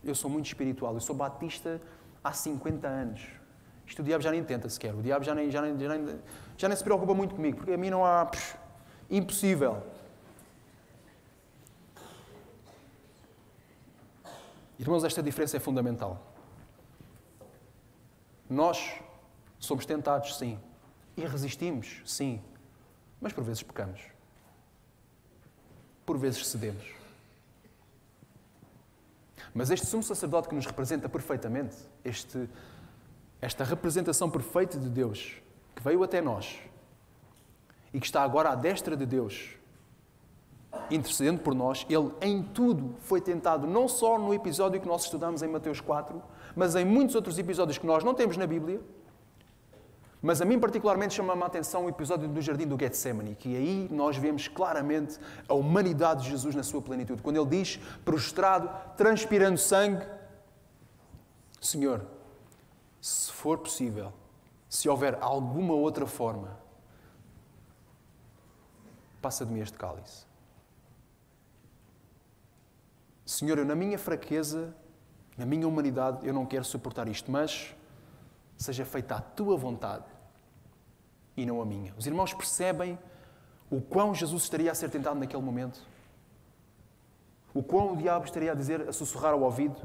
[0.03, 0.93] eu sou muito espiritual.
[0.93, 1.81] Eu sou batista
[2.23, 3.27] há 50 anos.
[3.85, 4.95] Isto o diabo já nem tenta sequer.
[4.95, 6.19] O diabo já nem, já nem, já nem,
[6.57, 8.29] já nem se preocupa muito comigo, porque a mim não há.
[9.09, 9.83] Impossível.
[14.79, 16.21] Irmãos, esta diferença é fundamental.
[18.49, 19.01] Nós
[19.59, 20.59] Somos tentados, sim.
[21.15, 22.41] E resistimos, sim.
[23.19, 24.01] Mas por vezes pecamos.
[26.05, 26.85] Por vezes cedemos.
[29.53, 32.47] Mas este sumo sacerdote que nos representa perfeitamente, este,
[33.41, 35.33] esta representação perfeita de Deus,
[35.75, 36.59] que veio até nós
[37.93, 39.55] e que está agora à destra de Deus,
[40.91, 45.41] intercedendo por nós, ele em tudo foi tentado, não só no episódio que nós estudamos
[45.41, 46.21] em Mateus 4,
[46.55, 48.79] mas em muitos outros episódios que nós não temos na Bíblia
[50.21, 53.87] mas a mim, particularmente, chama-me a atenção o episódio do Jardim do Getsemane, que aí
[53.91, 57.21] nós vemos claramente a humanidade de Jesus na sua plenitude.
[57.21, 60.05] Quando ele diz, prostrado, transpirando sangue:
[61.61, 62.03] Senhor,
[62.99, 64.11] se for possível,
[64.67, 66.57] se houver alguma outra forma,
[69.21, 70.25] passa de mim este cálice.
[73.23, 74.73] Senhor, eu, na minha fraqueza,
[75.37, 77.75] na minha humanidade, eu não quero suportar isto, mas
[78.57, 80.05] seja feita a tua vontade
[81.35, 81.93] e não a minha.
[81.97, 82.97] Os irmãos percebem
[83.69, 85.81] o quão Jesus estaria a ser tentado naquele momento?
[87.53, 89.81] O quão o diabo estaria a dizer, a sussurrar ao ouvido: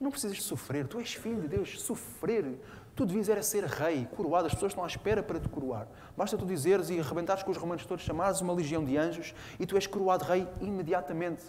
[0.00, 2.60] Não precisas sofrer, tu és filho de Deus, sofrer.
[2.94, 5.86] Tu devias era ser rei, coroado, as pessoas estão à espera para te coroar.
[6.16, 9.64] Basta tu dizeres e arrebentares com os romanos todos, chamares uma legião de anjos e
[9.64, 11.44] tu és coroado rei imediatamente.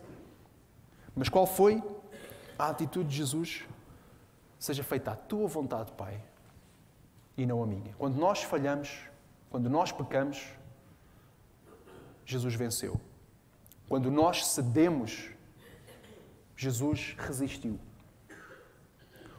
[1.15, 1.84] Mas qual foi
[2.58, 3.65] a atitude de Jesus?
[4.60, 6.22] seja feita a tua vontade, Pai,
[7.39, 7.93] e não a minha.
[7.97, 8.99] Quando nós falhamos,
[9.49, 10.45] quando nós pecamos,
[12.25, 12.99] Jesus venceu.
[13.88, 15.30] Quando nós cedemos,
[16.58, 17.80] Jesus resistiu.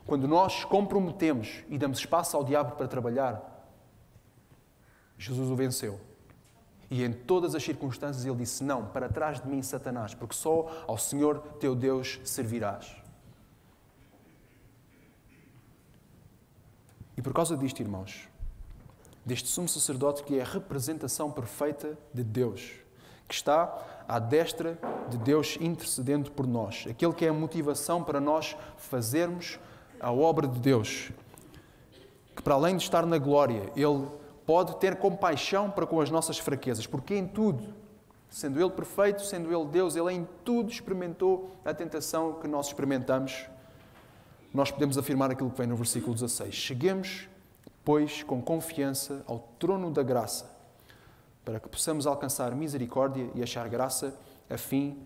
[0.06, 3.68] Quando nós comprometemos e damos espaço ao diabo para trabalhar,
[5.18, 6.00] Jesus o venceu.
[6.90, 10.84] E em todas as circunstâncias ele disse: Não, para trás de mim, Satanás, porque só
[10.86, 12.96] ao Senhor teu Deus servirás.
[17.20, 18.26] E por causa disto, irmãos,
[19.26, 22.72] deste sumo sacerdote que é a representação perfeita de Deus,
[23.28, 23.78] que está
[24.08, 24.78] à destra
[25.10, 29.60] de Deus intercedendo por nós, aquele que é a motivação para nós fazermos
[30.00, 31.10] a obra de Deus,
[32.34, 34.08] que para além de estar na glória, Ele
[34.46, 37.62] pode ter compaixão para com as nossas fraquezas, porque em tudo,
[38.30, 43.46] sendo Ele perfeito, sendo Ele Deus, Ele em tudo experimentou a tentação que nós experimentamos
[44.52, 46.52] nós podemos afirmar aquilo que vem no versículo 16.
[46.54, 47.28] Cheguemos,
[47.84, 50.50] pois, com confiança ao trono da graça,
[51.44, 54.98] para que possamos alcançar misericórdia e achar graça, a fim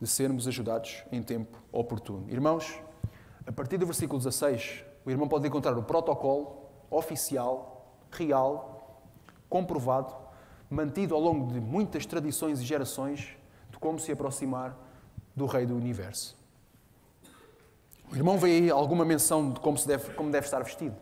[0.00, 2.30] de sermos ajudados em tempo oportuno.
[2.30, 2.80] Irmãos,
[3.46, 9.02] a partir do versículo 16, o irmão pode encontrar o protocolo oficial, real,
[9.48, 10.14] comprovado,
[10.70, 13.36] mantido ao longo de muitas tradições e gerações
[13.70, 14.76] de como se aproximar
[15.34, 16.43] do Rei do Universo.
[18.14, 20.94] O irmão vê aí alguma menção de como, se deve, como deve estar vestido.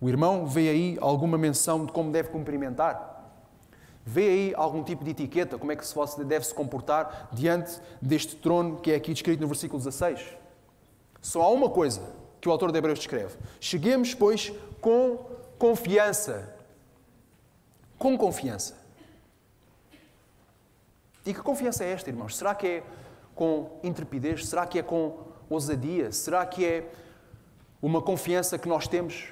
[0.00, 3.14] O irmão vê aí alguma menção de como deve cumprimentar.
[4.04, 8.34] Vê aí algum tipo de etiqueta, como é que se deve se comportar diante deste
[8.34, 10.20] trono que é aqui descrito no versículo 16.
[11.22, 12.02] Só há uma coisa
[12.40, 13.36] que o autor de Hebreus descreve.
[13.60, 15.18] Cheguemos, pois, com
[15.56, 16.52] confiança.
[17.96, 18.74] Com confiança.
[21.24, 22.36] E que confiança é esta, irmãos?
[22.36, 22.82] Será que é
[23.36, 24.46] com intrepidez?
[24.46, 26.12] Será que é com ousadia?
[26.12, 26.92] Será que é
[27.80, 29.28] uma confiança que nós temos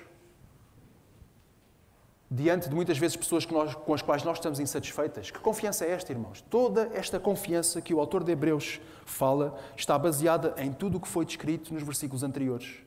[2.31, 5.31] diante de muitas vezes pessoas nós, com as quais nós estamos insatisfeitas?
[5.31, 6.41] Que confiança é esta, irmãos?
[6.51, 11.09] Toda esta confiança que o autor de Hebreus fala está baseada em tudo o que
[11.09, 12.79] foi descrito nos versículos anteriores.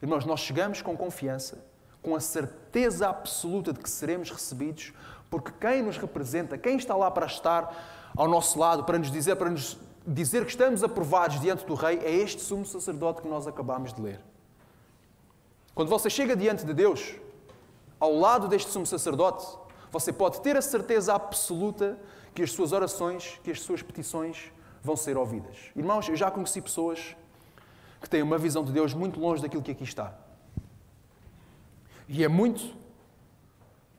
[0.00, 1.64] Irmãos, nós chegamos com confiança,
[2.02, 4.92] com a certeza absoluta de que seremos recebidos,
[5.30, 9.36] porque quem nos representa, quem está lá para estar ao nosso lado, para nos dizer,
[9.36, 13.46] para nos dizer que estamos aprovados diante do Rei é este sumo sacerdote que nós
[13.46, 14.20] acabamos de ler.
[15.74, 17.16] Quando você chega diante de Deus,
[17.98, 19.46] ao lado deste sumo sacerdote,
[19.90, 21.98] você pode ter a certeza absoluta
[22.34, 25.56] que as suas orações, que as suas petições vão ser ouvidas.
[25.74, 27.16] Irmãos, eu já conheci pessoas
[28.00, 30.12] que têm uma visão de Deus muito longe daquilo que aqui está.
[32.06, 32.76] E é muito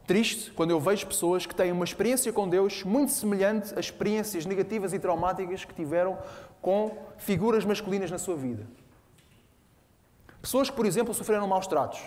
[0.06, 4.46] triste quando eu vejo pessoas que têm uma experiência com Deus muito semelhante às experiências
[4.46, 6.18] negativas e traumáticas que tiveram
[6.62, 8.66] com figuras masculinas na sua vida.
[10.42, 12.02] Pessoas que, por exemplo, sofreram maus tratos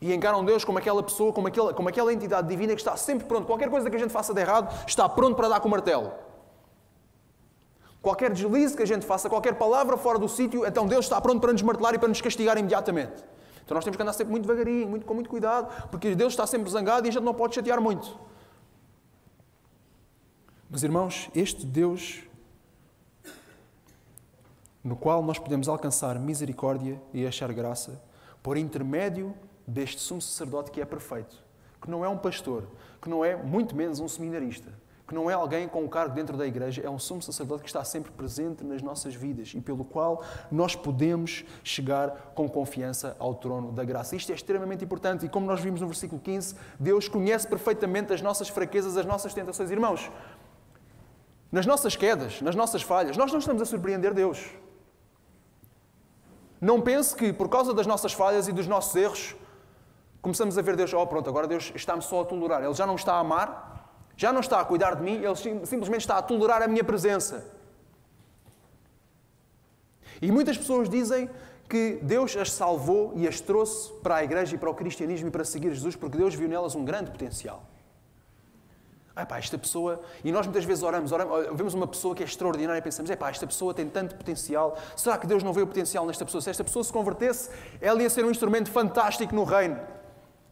[0.00, 3.26] e encaram Deus como aquela pessoa, como aquela, como aquela entidade divina que está sempre
[3.26, 3.46] pronto.
[3.46, 6.12] Qualquer coisa que a gente faça de errado, está pronto para dar com o martelo.
[8.00, 11.40] Qualquer deslize que a gente faça, qualquer palavra fora do sítio, então Deus está pronto
[11.40, 13.24] para nos martelar e para nos castigar imediatamente.
[13.68, 16.46] Então nós temos que andar sempre muito devagarinho, muito, com muito cuidado, porque Deus está
[16.46, 18.18] sempre zangado e a gente não pode chatear muito.
[20.70, 22.22] Mas irmãos, este Deus
[24.82, 28.02] no qual nós podemos alcançar misericórdia e achar graça
[28.42, 29.34] por intermédio
[29.66, 31.36] deste sumo sacerdote que é perfeito,
[31.78, 32.66] que não é um pastor,
[33.02, 34.72] que não é muito menos um seminarista,
[35.08, 37.68] que não é alguém com um cargo dentro da igreja, é um sumo sacerdote que
[37.70, 43.34] está sempre presente nas nossas vidas e pelo qual nós podemos chegar com confiança ao
[43.34, 44.14] trono da graça.
[44.14, 48.20] Isto é extremamente importante e, como nós vimos no versículo 15, Deus conhece perfeitamente as
[48.20, 49.70] nossas fraquezas, as nossas tentações.
[49.70, 50.10] Irmãos,
[51.50, 54.50] nas nossas quedas, nas nossas falhas, nós não estamos a surpreender Deus.
[56.60, 59.34] Não pense que, por causa das nossas falhas e dos nossos erros,
[60.20, 62.62] começamos a ver Deus, oh pronto, agora Deus está-me só a tolerar.
[62.62, 63.77] Ele já não está a amar,
[64.18, 67.46] já não está a cuidar de mim, ele simplesmente está a tolerar a minha presença.
[70.20, 71.30] E muitas pessoas dizem
[71.68, 75.30] que Deus as salvou e as trouxe para a igreja e para o cristianismo e
[75.30, 77.62] para seguir Jesus porque Deus viu nelas um grande potencial.
[79.14, 80.00] Ah, esta pessoa.
[80.24, 83.18] E nós muitas vezes oramos, oramos, vemos uma pessoa que é extraordinária e pensamos: é
[83.20, 84.76] esta pessoa tem tanto potencial.
[84.96, 86.40] Será que Deus não vê o potencial nesta pessoa?
[86.40, 87.50] Se esta pessoa se convertesse,
[87.80, 89.78] ela ia ser um instrumento fantástico no reino.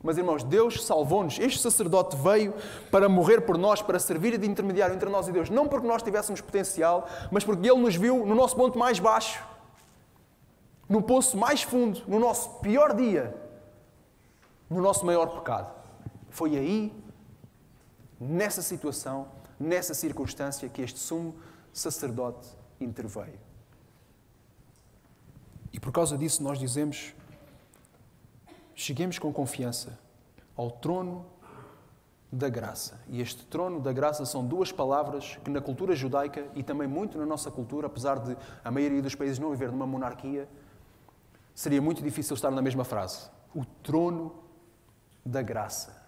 [0.06, 1.36] Mas, irmãos, Deus salvou-nos.
[1.36, 2.54] Este sacerdote veio
[2.92, 5.50] para morrer por nós, para servir de intermediário entre nós e Deus.
[5.50, 9.44] Não porque nós tivéssemos potencial, mas porque Ele nos viu no nosso ponto mais baixo,
[10.88, 13.34] no poço mais fundo, no nosso pior dia,
[14.70, 15.74] no nosso maior pecado.
[16.30, 16.94] Foi aí,
[18.20, 19.26] nessa situação,
[19.58, 21.34] nessa circunstância, que este sumo
[21.72, 22.46] sacerdote
[22.80, 23.40] interveio.
[25.72, 27.12] E por causa disso nós dizemos:
[28.76, 29.98] cheguemos com confiança
[30.54, 31.26] ao trono
[32.30, 33.00] da graça.
[33.08, 37.16] E este trono da graça são duas palavras que na cultura judaica e também muito
[37.16, 40.46] na nossa cultura, apesar de a maioria dos países não viver numa monarquia,
[41.54, 43.30] seria muito difícil estar na mesma frase.
[43.54, 44.34] O trono
[45.24, 46.04] da graça.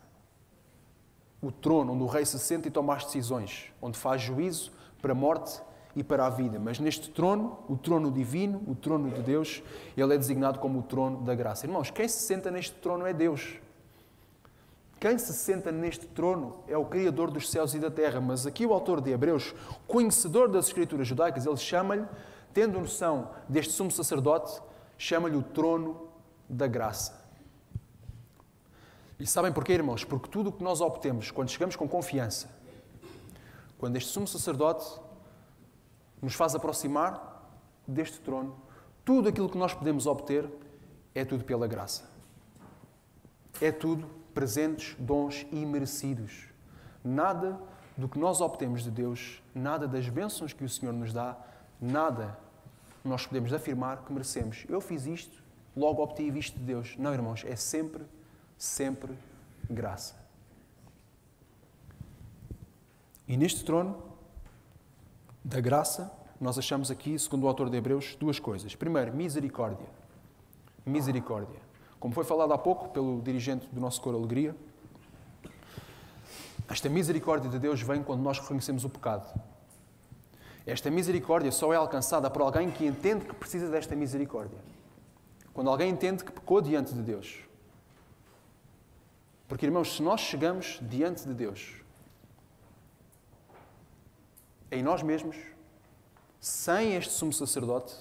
[1.41, 5.15] O trono onde o rei se senta e toma as decisões, onde faz juízo para
[5.15, 5.63] morte
[5.99, 6.61] e para a vida.
[6.61, 9.65] Mas neste trono, o trono divino, o trono de Deus,
[9.97, 11.67] ele é designado como o trono da graça.
[11.67, 13.57] Irmãos, quem se senta neste trono é Deus.
[15.01, 18.21] Quem se senta neste trono é o Criador dos céus e da terra.
[18.21, 19.53] Mas aqui o autor de Hebreus,
[19.89, 22.07] conhecedor das Escrituras judaicas, ele chama-lhe,
[22.55, 24.63] tendo noção deste sumo sacerdote,
[24.97, 26.09] chama-lhe o trono
[26.49, 27.27] da graça.
[29.19, 30.05] E sabem porquê, irmãos?
[30.05, 32.49] Porque tudo o que nós obtemos quando chegamos com confiança,
[33.79, 35.08] quando este sumo sacerdote
[36.21, 37.51] nos faz aproximar
[37.87, 38.57] deste trono,
[39.05, 40.49] tudo aquilo que nós podemos obter
[41.15, 42.05] é tudo pela graça.
[43.61, 46.49] É tudo presentes, dons imerecidos.
[47.03, 47.59] Nada
[47.97, 51.37] do que nós obtemos de Deus, nada das bênçãos que o Senhor nos dá,
[51.81, 52.39] nada
[53.05, 54.65] nós podemos afirmar que merecemos.
[54.69, 55.43] Eu fiz isto,
[55.77, 56.95] logo obtive isto de Deus.
[56.99, 58.05] Não, irmãos, é sempre,
[58.57, 59.17] sempre
[59.69, 60.15] graça.
[63.27, 64.08] E neste trono
[65.49, 68.75] da graça, nós achamos aqui, segundo o autor de Hebreus, duas coisas.
[68.77, 69.87] Primeiro, misericórdia.
[70.85, 71.59] Misericórdia.
[71.99, 74.55] Como foi falado há pouco pelo dirigente do nosso coro Alegria,
[76.69, 79.27] esta misericórdia de Deus vem quando nós reconhecemos o pecado.
[80.67, 84.59] Esta misericórdia só é alcançada por alguém que entende que precisa desta misericórdia.
[85.55, 87.39] Quando alguém entende que pecou diante de Deus.
[89.49, 91.88] Porque, irmãos, se nós chegamos diante de Deus
[94.71, 95.37] em nós mesmos,
[96.41, 97.95] sem este sumo sacerdote,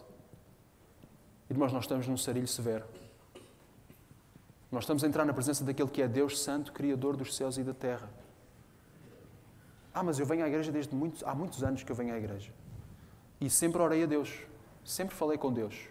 [1.50, 2.86] irmãos, nós estamos num sarilho severo.
[4.72, 7.64] Nós estamos a entrar na presença daquele que é Deus Santo, Criador dos céus e
[7.64, 8.10] da terra.
[9.94, 12.18] Ah, mas eu venho à igreja desde muitos, há muitos anos que eu venho à
[12.18, 12.52] igreja.
[13.40, 14.42] E sempre orei a Deus.
[14.84, 15.90] Sempre falei com Deus.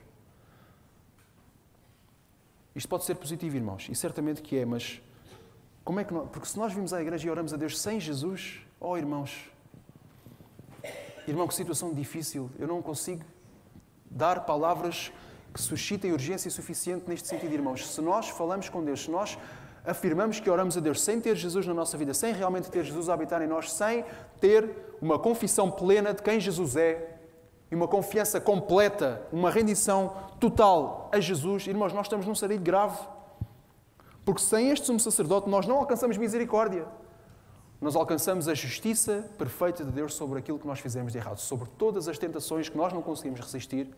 [2.74, 5.00] Isto pode ser positivo, irmãos, e certamente que é, mas
[5.82, 7.98] como é que nós, porque se nós vimos à igreja e oramos a Deus sem
[7.98, 9.50] Jesus, oh irmãos,
[11.30, 13.24] irmão, que situação difícil, eu não consigo
[14.10, 15.12] dar palavras
[15.52, 17.86] que suscitem urgência suficiente neste sentido, irmãos.
[17.88, 19.38] Se nós falamos com Deus, se nós
[19.84, 23.08] afirmamos que oramos a Deus sem ter Jesus na nossa vida, sem realmente ter Jesus
[23.08, 24.04] a habitar em nós, sem
[24.40, 27.18] ter uma confissão plena de quem Jesus é
[27.70, 32.98] e uma confiança completa, uma rendição total a Jesus, irmãos, nós estamos num sarilho grave.
[34.24, 36.86] Porque sem este sumo sacerdote nós não alcançamos misericórdia.
[37.80, 41.68] Nós alcançamos a justiça perfeita de Deus sobre aquilo que nós fizemos de errado, sobre
[41.78, 43.88] todas as tentações que nós não conseguimos resistir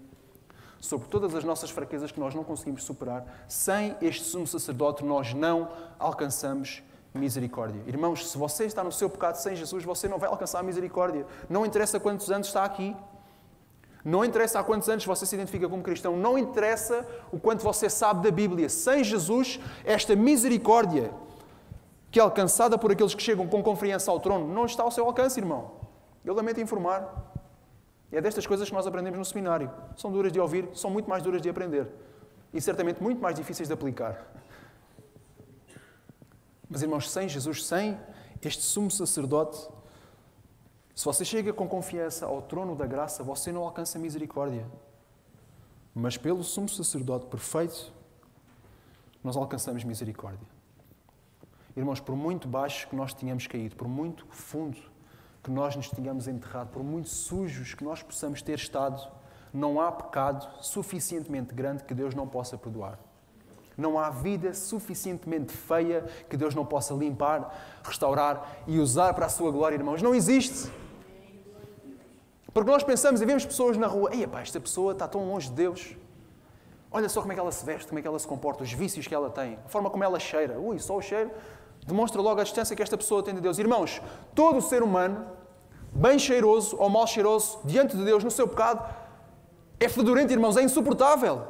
[0.80, 3.24] sobre todas as nossas fraquezas que nós não conseguimos superar.
[3.48, 6.82] Sem este sumo sacerdote, nós não alcançamos
[7.14, 7.82] misericórdia.
[7.86, 11.26] Irmãos, se você está no seu pecado sem Jesus, você não vai alcançar a misericórdia.
[11.48, 12.94] Não interessa quantos anos está aqui.
[14.04, 16.16] Não interessa há quantos anos você se identifica como cristão.
[16.16, 18.68] Não interessa o quanto você sabe da Bíblia.
[18.68, 21.10] Sem Jesus, esta misericórdia
[22.18, 25.04] que é alcançada por aqueles que chegam com confiança ao trono não está ao seu
[25.06, 25.70] alcance, irmão.
[26.24, 27.32] Eu lamento informar.
[28.10, 29.70] É destas coisas que nós aprendemos no seminário.
[29.96, 31.86] São duras de ouvir, são muito mais duras de aprender.
[32.52, 34.34] E certamente muito mais difíceis de aplicar.
[36.68, 37.96] Mas, irmãos, sem Jesus, sem
[38.42, 39.68] este sumo sacerdote,
[40.96, 44.66] se você chega com confiança ao trono da graça, você não alcança misericórdia.
[45.94, 47.92] Mas pelo sumo sacerdote perfeito,
[49.22, 50.57] nós alcançamos misericórdia.
[51.76, 54.78] Irmãos, por muito baixo que nós tenhamos caído, por muito fundo
[55.42, 59.00] que nós nos tenhamos enterrado, por muito sujos que nós possamos ter estado,
[59.52, 62.98] não há pecado suficientemente grande que Deus não possa perdoar.
[63.76, 69.28] Não há vida suficientemente feia que Deus não possa limpar, restaurar e usar para a
[69.28, 70.02] sua glória, irmãos.
[70.02, 70.70] Não existe.
[72.52, 75.48] Porque nós pensamos e vemos pessoas na rua, ei, pá, esta pessoa está tão longe
[75.48, 75.96] de Deus.
[76.90, 78.72] Olha só como é que ela se veste, como é que ela se comporta, os
[78.72, 80.58] vícios que ela tem, a forma como ela cheira.
[80.58, 81.30] Ui, só o cheiro
[81.86, 83.58] demonstra logo a distância que esta pessoa tem de Deus.
[83.58, 84.00] Irmãos,
[84.34, 85.26] todo ser humano
[85.92, 88.84] bem cheiroso ou mal cheiroso, diante de Deus, no seu pecado,
[89.80, 91.46] é fedorento, irmãos, é insuportável.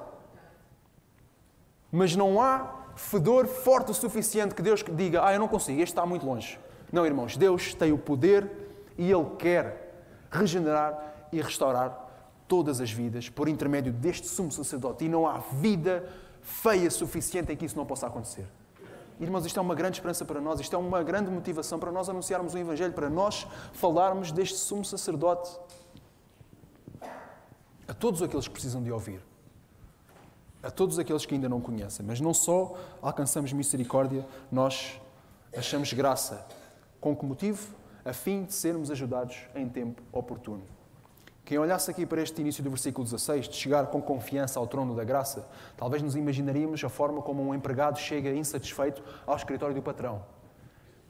[1.90, 5.92] Mas não há fedor forte o suficiente que Deus diga: Ah, eu não consigo, este
[5.92, 6.58] está muito longe.
[6.92, 8.50] Não, irmãos, Deus tem o poder
[8.96, 9.94] e Ele quer
[10.30, 12.07] regenerar e restaurar
[12.48, 15.04] todas as vidas por intermédio deste sumo sacerdote.
[15.04, 16.08] E não há vida
[16.42, 18.46] feia suficiente em que isso não possa acontecer.
[19.20, 22.08] Irmãos, isto é uma grande esperança para nós, isto é uma grande motivação para nós
[22.08, 25.58] anunciarmos o Evangelho, para nós falarmos deste sumo sacerdote
[27.86, 29.20] a todos aqueles que precisam de ouvir.
[30.62, 32.04] a todos aqueles que ainda não conhecem.
[32.04, 35.00] Mas não só alcançamos misericórdia, nós
[35.56, 36.46] achamos graça.
[37.00, 37.74] Com que motivo?
[38.04, 40.62] A fim de sermos ajudados em tempo oportuno.
[41.48, 44.94] Quem olhasse aqui para este início do versículo 16, de chegar com confiança ao trono
[44.94, 49.80] da graça, talvez nos imaginaríamos a forma como um empregado chega insatisfeito ao escritório do
[49.80, 50.22] patrão.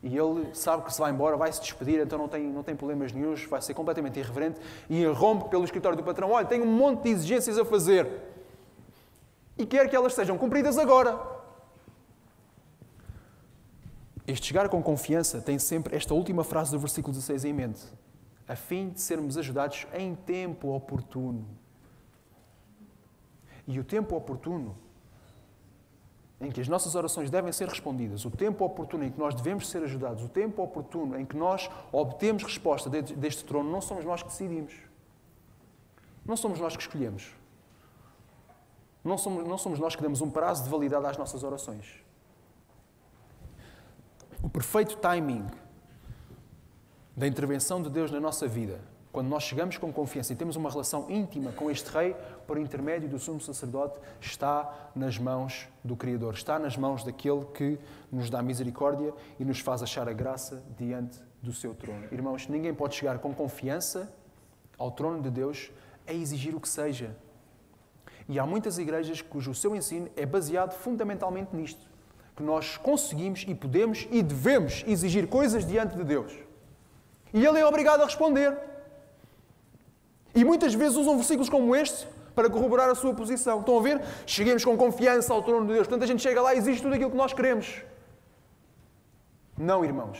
[0.00, 2.76] E ele sabe que se vai embora, vai se despedir, então não tem, não tem
[2.76, 6.72] problemas nenhums, vai ser completamente irreverente e rompe pelo escritório do patrão: Olha, tenho um
[6.72, 8.08] monte de exigências a fazer
[9.58, 11.18] e quer que elas sejam cumpridas agora.
[14.24, 17.82] Este chegar com confiança tem sempre esta última frase do versículo 16 em mente,
[18.48, 21.46] a fim de sermos ajudados em tempo oportuno.
[23.66, 24.74] E o tempo oportuno
[26.40, 29.68] em que as nossas orações devem ser respondidas, o tempo oportuno em que nós devemos
[29.68, 34.22] ser ajudados, o tempo oportuno em que nós obtemos resposta deste trono, não somos nós
[34.22, 34.74] que decidimos.
[36.24, 37.34] Não somos nós que escolhemos.
[39.04, 42.02] Não somos, não somos nós que damos um prazo de validade às nossas orações.
[44.42, 45.46] O perfeito timing
[47.18, 48.80] da intervenção de Deus na nossa vida
[49.18, 52.14] quando nós chegamos com confiança e temos uma relação íntima com este Rei,
[52.46, 57.80] por intermédio do sumo sacerdote, está nas mãos do Criador, está nas mãos daquele que
[58.12, 62.04] nos dá misericórdia e nos faz achar a graça diante do seu trono.
[62.12, 64.12] Irmãos, ninguém pode chegar com confiança
[64.78, 65.72] ao trono de Deus
[66.06, 67.16] a exigir o que seja.
[68.28, 71.88] E há muitas igrejas cujo seu ensino é baseado fundamentalmente nisto:
[72.36, 76.47] que nós conseguimos e podemos e devemos exigir coisas diante de Deus.
[77.32, 78.56] E Ele é obrigado a responder.
[80.34, 83.60] E muitas vezes usam versículos como este para corroborar a sua posição.
[83.60, 84.00] Estão a ver?
[84.24, 85.86] Cheguemos com confiança ao trono de Deus.
[85.86, 87.82] Portanto, a gente chega lá e existe tudo aquilo que nós queremos.
[89.56, 90.18] Não, irmãos.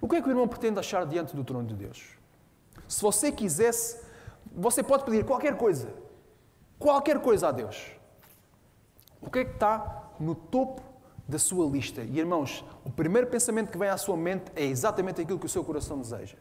[0.00, 2.16] O que é que o irmão pretende achar diante do trono de Deus?
[2.86, 4.00] Se você quisesse,
[4.54, 5.88] você pode pedir qualquer coisa.
[6.78, 7.90] Qualquer coisa a Deus.
[9.20, 10.82] O que é que está no topo
[11.28, 12.02] da sua lista?
[12.02, 15.48] E irmãos, o primeiro pensamento que vem à sua mente é exatamente aquilo que o
[15.48, 16.36] seu coração deseja.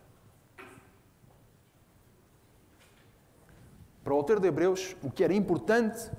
[4.03, 6.11] Para o autor de Hebreus, o que era importante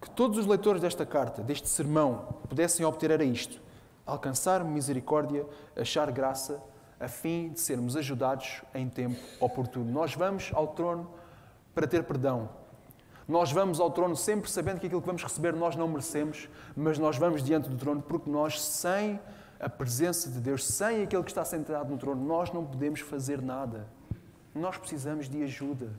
[0.00, 3.60] que todos os leitores desta carta, deste sermão, pudessem obter era isto:
[4.04, 6.60] alcançar misericórdia, achar graça,
[6.98, 9.90] a fim de sermos ajudados em tempo oportuno.
[9.90, 11.08] Nós vamos ao trono
[11.74, 12.48] para ter perdão.
[13.28, 16.96] Nós vamos ao trono sempre sabendo que aquilo que vamos receber nós não merecemos, mas
[16.98, 19.18] nós vamos diante do trono porque nós, sem
[19.58, 23.42] a presença de Deus, sem aquele que está sentado no trono, nós não podemos fazer
[23.42, 23.88] nada.
[24.54, 25.90] Nós precisamos de ajuda.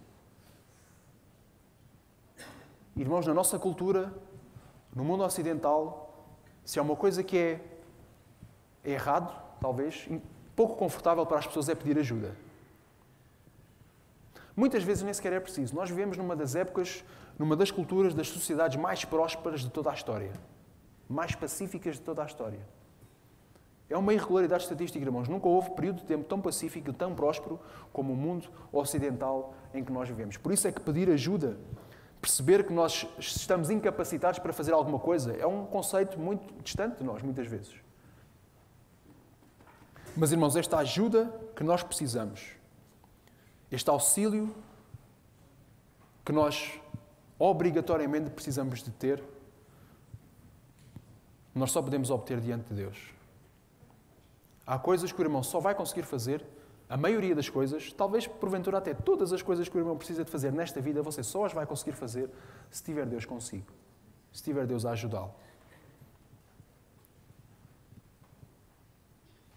[2.95, 4.11] Irmãos, na nossa cultura,
[4.95, 6.25] no mundo ocidental,
[6.63, 7.61] se há uma coisa que é
[8.83, 10.07] errado, talvez,
[10.55, 12.46] pouco confortável para as pessoas é pedir ajuda.
[14.57, 15.75] Muitas vezes nem sequer é preciso.
[15.75, 17.05] Nós vivemos numa das épocas,
[17.37, 20.33] numa das culturas, das sociedades mais prósperas de toda a história.
[21.07, 22.59] Mais pacíficas de toda a história.
[23.87, 25.27] É uma irregularidade estatística, irmãos.
[25.27, 27.59] Nunca houve período de tempo tão pacífico e tão próspero
[27.93, 30.37] como o mundo ocidental em que nós vivemos.
[30.37, 31.55] Por isso é que pedir ajuda
[32.19, 37.03] perceber que nós estamos incapacitados para fazer alguma coisa é um conceito muito distante de
[37.03, 37.75] nós, muitas vezes.
[40.15, 42.56] Mas, irmãos, esta ajuda que nós precisamos,
[43.71, 44.53] este auxílio
[46.25, 46.79] que nós
[47.39, 49.23] obrigatoriamente precisamos de ter,
[51.53, 52.97] nós só podemos obter diante de Deus.
[54.65, 56.45] Há coisas que o irmão só vai conseguir fazer
[56.89, 60.31] a maioria das coisas, talvez porventura até todas as coisas que o irmão precisa de
[60.31, 62.29] fazer nesta vida, você só as vai conseguir fazer
[62.69, 63.65] se tiver Deus consigo,
[64.31, 65.33] se tiver Deus a ajudá-lo.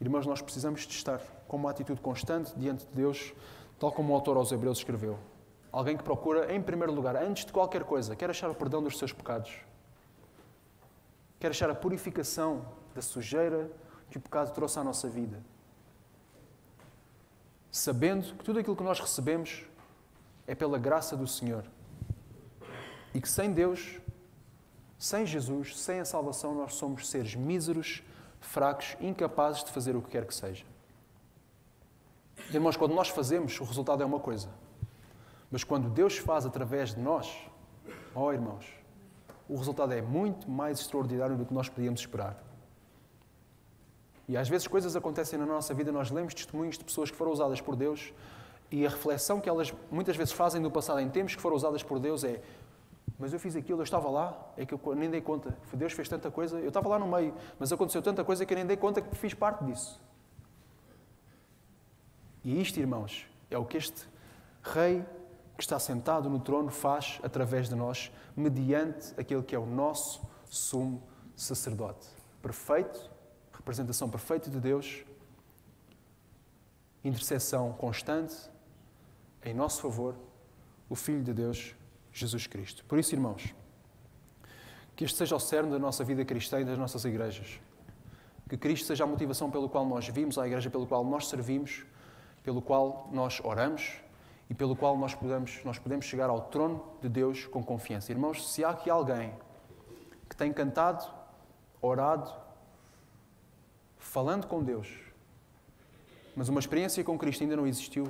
[0.01, 3.35] Irmãos, nós precisamos de estar com uma atitude constante diante de Deus,
[3.81, 5.19] tal como o autor aos Hebreus escreveu.
[5.73, 8.97] Alguém que procura, em primeiro lugar, antes de qualquer coisa, quer achar o perdão dos
[8.97, 9.53] seus pecados,
[11.41, 12.65] quer achar a purificação
[12.95, 13.69] da sujeira
[14.09, 15.43] que o pecado trouxe à nossa vida
[17.71, 19.65] sabendo que tudo aquilo que nós recebemos
[20.47, 21.65] é pela graça do Senhor.
[23.15, 24.01] E que sem Deus,
[24.99, 28.03] sem Jesus, sem a salvação, nós somos seres míseros,
[28.41, 30.65] fracos, incapazes de fazer o que quer que seja.
[32.53, 34.49] Irmãos, quando nós fazemos, o resultado é uma coisa.
[35.51, 37.33] Mas quando Deus faz através de nós,
[38.15, 38.67] ó oh, irmãos,
[39.49, 42.43] o resultado é muito mais extraordinário do que nós podíamos esperar.
[44.29, 47.33] E às vezes coisas acontecem na nossa vida, nós lemos testemunhos de pessoas que foram
[47.33, 48.13] usadas por Deus
[48.71, 51.83] e a reflexão que elas muitas vezes fazem do passado em tempos que foram usadas
[51.83, 52.41] por Deus é
[53.19, 55.55] mas eu fiz aquilo, eu estava lá, é que eu nem dei conta.
[55.75, 58.57] Deus fez tanta coisa, eu estava lá no meio, mas aconteceu tanta coisa que eu
[58.57, 60.01] nem dei conta que fiz parte disso.
[62.45, 64.07] E isto, irmãos, é o que este
[64.63, 65.05] rei
[65.57, 70.23] que está sentado no trono faz através de nós, mediante aquele que é o nosso
[70.47, 71.03] sumo
[71.37, 72.07] sacerdote.
[72.41, 73.11] Perfeito,
[73.53, 75.05] representação perfeita de Deus,
[77.05, 78.35] intercessão constante
[79.45, 80.15] em nosso favor,
[80.89, 81.75] o Filho de Deus,
[82.13, 82.85] Jesus Cristo.
[82.87, 83.55] Por isso, irmãos,
[84.97, 87.61] que este seja o cerne da nossa vida cristã e das nossas igrejas.
[88.49, 91.85] Que Cristo seja a motivação pelo qual nós vimos à igreja, pelo qual nós servimos,
[92.43, 94.01] pelo qual nós oramos
[94.49, 98.11] e pelo qual nós podemos, nós podemos chegar ao trono de Deus com confiança.
[98.11, 99.33] Irmãos, se há aqui alguém
[100.29, 101.05] que tem cantado,
[101.81, 102.33] orado,
[103.99, 104.89] falando com Deus,
[106.35, 108.07] mas uma experiência com Cristo ainda não existiu,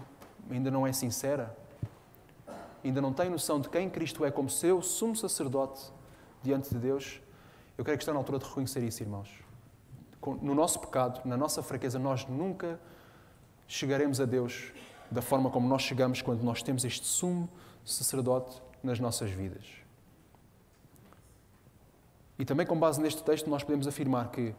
[0.51, 1.57] ainda não é sincera,
[2.83, 5.93] ainda não tem noção de quem Cristo é como seu sumo sacerdote
[6.43, 7.21] diante de Deus,
[7.77, 9.31] eu creio que está na altura de reconhecer isso, irmãos.
[10.43, 12.79] No nosso pecado, na nossa fraqueza, nós nunca
[13.71, 14.73] chegaremos a Deus
[15.11, 17.49] da forma como nós chegamos quando nós temos este sumo
[17.85, 19.65] sacerdote nas nossas vidas.
[22.39, 24.55] E também com base neste texto nós podemos afirmar que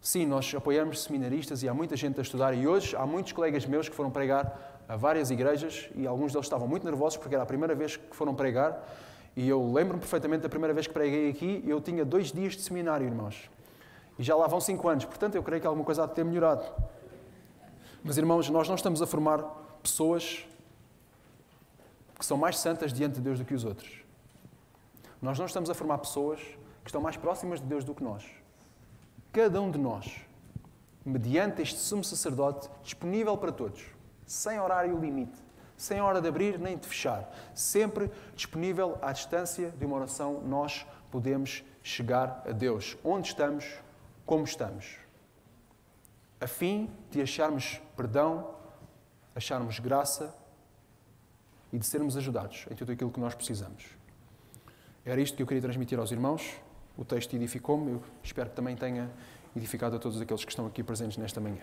[0.00, 3.66] sim, nós apoiamos seminaristas e há muita gente a estudar e hoje há muitos colegas
[3.66, 7.42] meus que foram pregar a várias igrejas e alguns deles estavam muito nervosos porque era
[7.42, 8.88] a primeira vez que foram pregar
[9.36, 12.62] e eu lembro-me perfeitamente da primeira vez que preguei aqui, eu tinha dois dias de
[12.62, 13.50] seminário, irmãos.
[14.18, 16.24] E já lá vão cinco anos, portanto eu creio que alguma coisa há de ter
[16.24, 16.64] melhorado.
[18.06, 19.42] Mas, irmãos, nós não estamos a formar
[19.82, 20.46] pessoas
[22.16, 24.04] que são mais santas diante de Deus do que os outros.
[25.20, 26.38] Nós não estamos a formar pessoas
[26.84, 28.24] que estão mais próximas de Deus do que nós.
[29.32, 30.20] Cada um de nós,
[31.04, 33.84] mediante este sumo sacerdote disponível para todos,
[34.24, 35.42] sem horário limite,
[35.76, 40.86] sem hora de abrir nem de fechar, sempre disponível à distância de uma oração, nós
[41.10, 43.80] podemos chegar a Deus, onde estamos,
[44.24, 45.05] como estamos,
[46.40, 48.56] a fim de acharmos perdão
[49.36, 50.34] acharmos graça
[51.70, 53.84] e de sermos ajudados em tudo aquilo que nós precisamos.
[55.04, 56.58] Era isto que eu queria transmitir aos irmãos.
[56.96, 59.10] O texto edificou-me, eu espero que também tenha
[59.54, 61.62] edificado a todos aqueles que estão aqui presentes nesta manhã.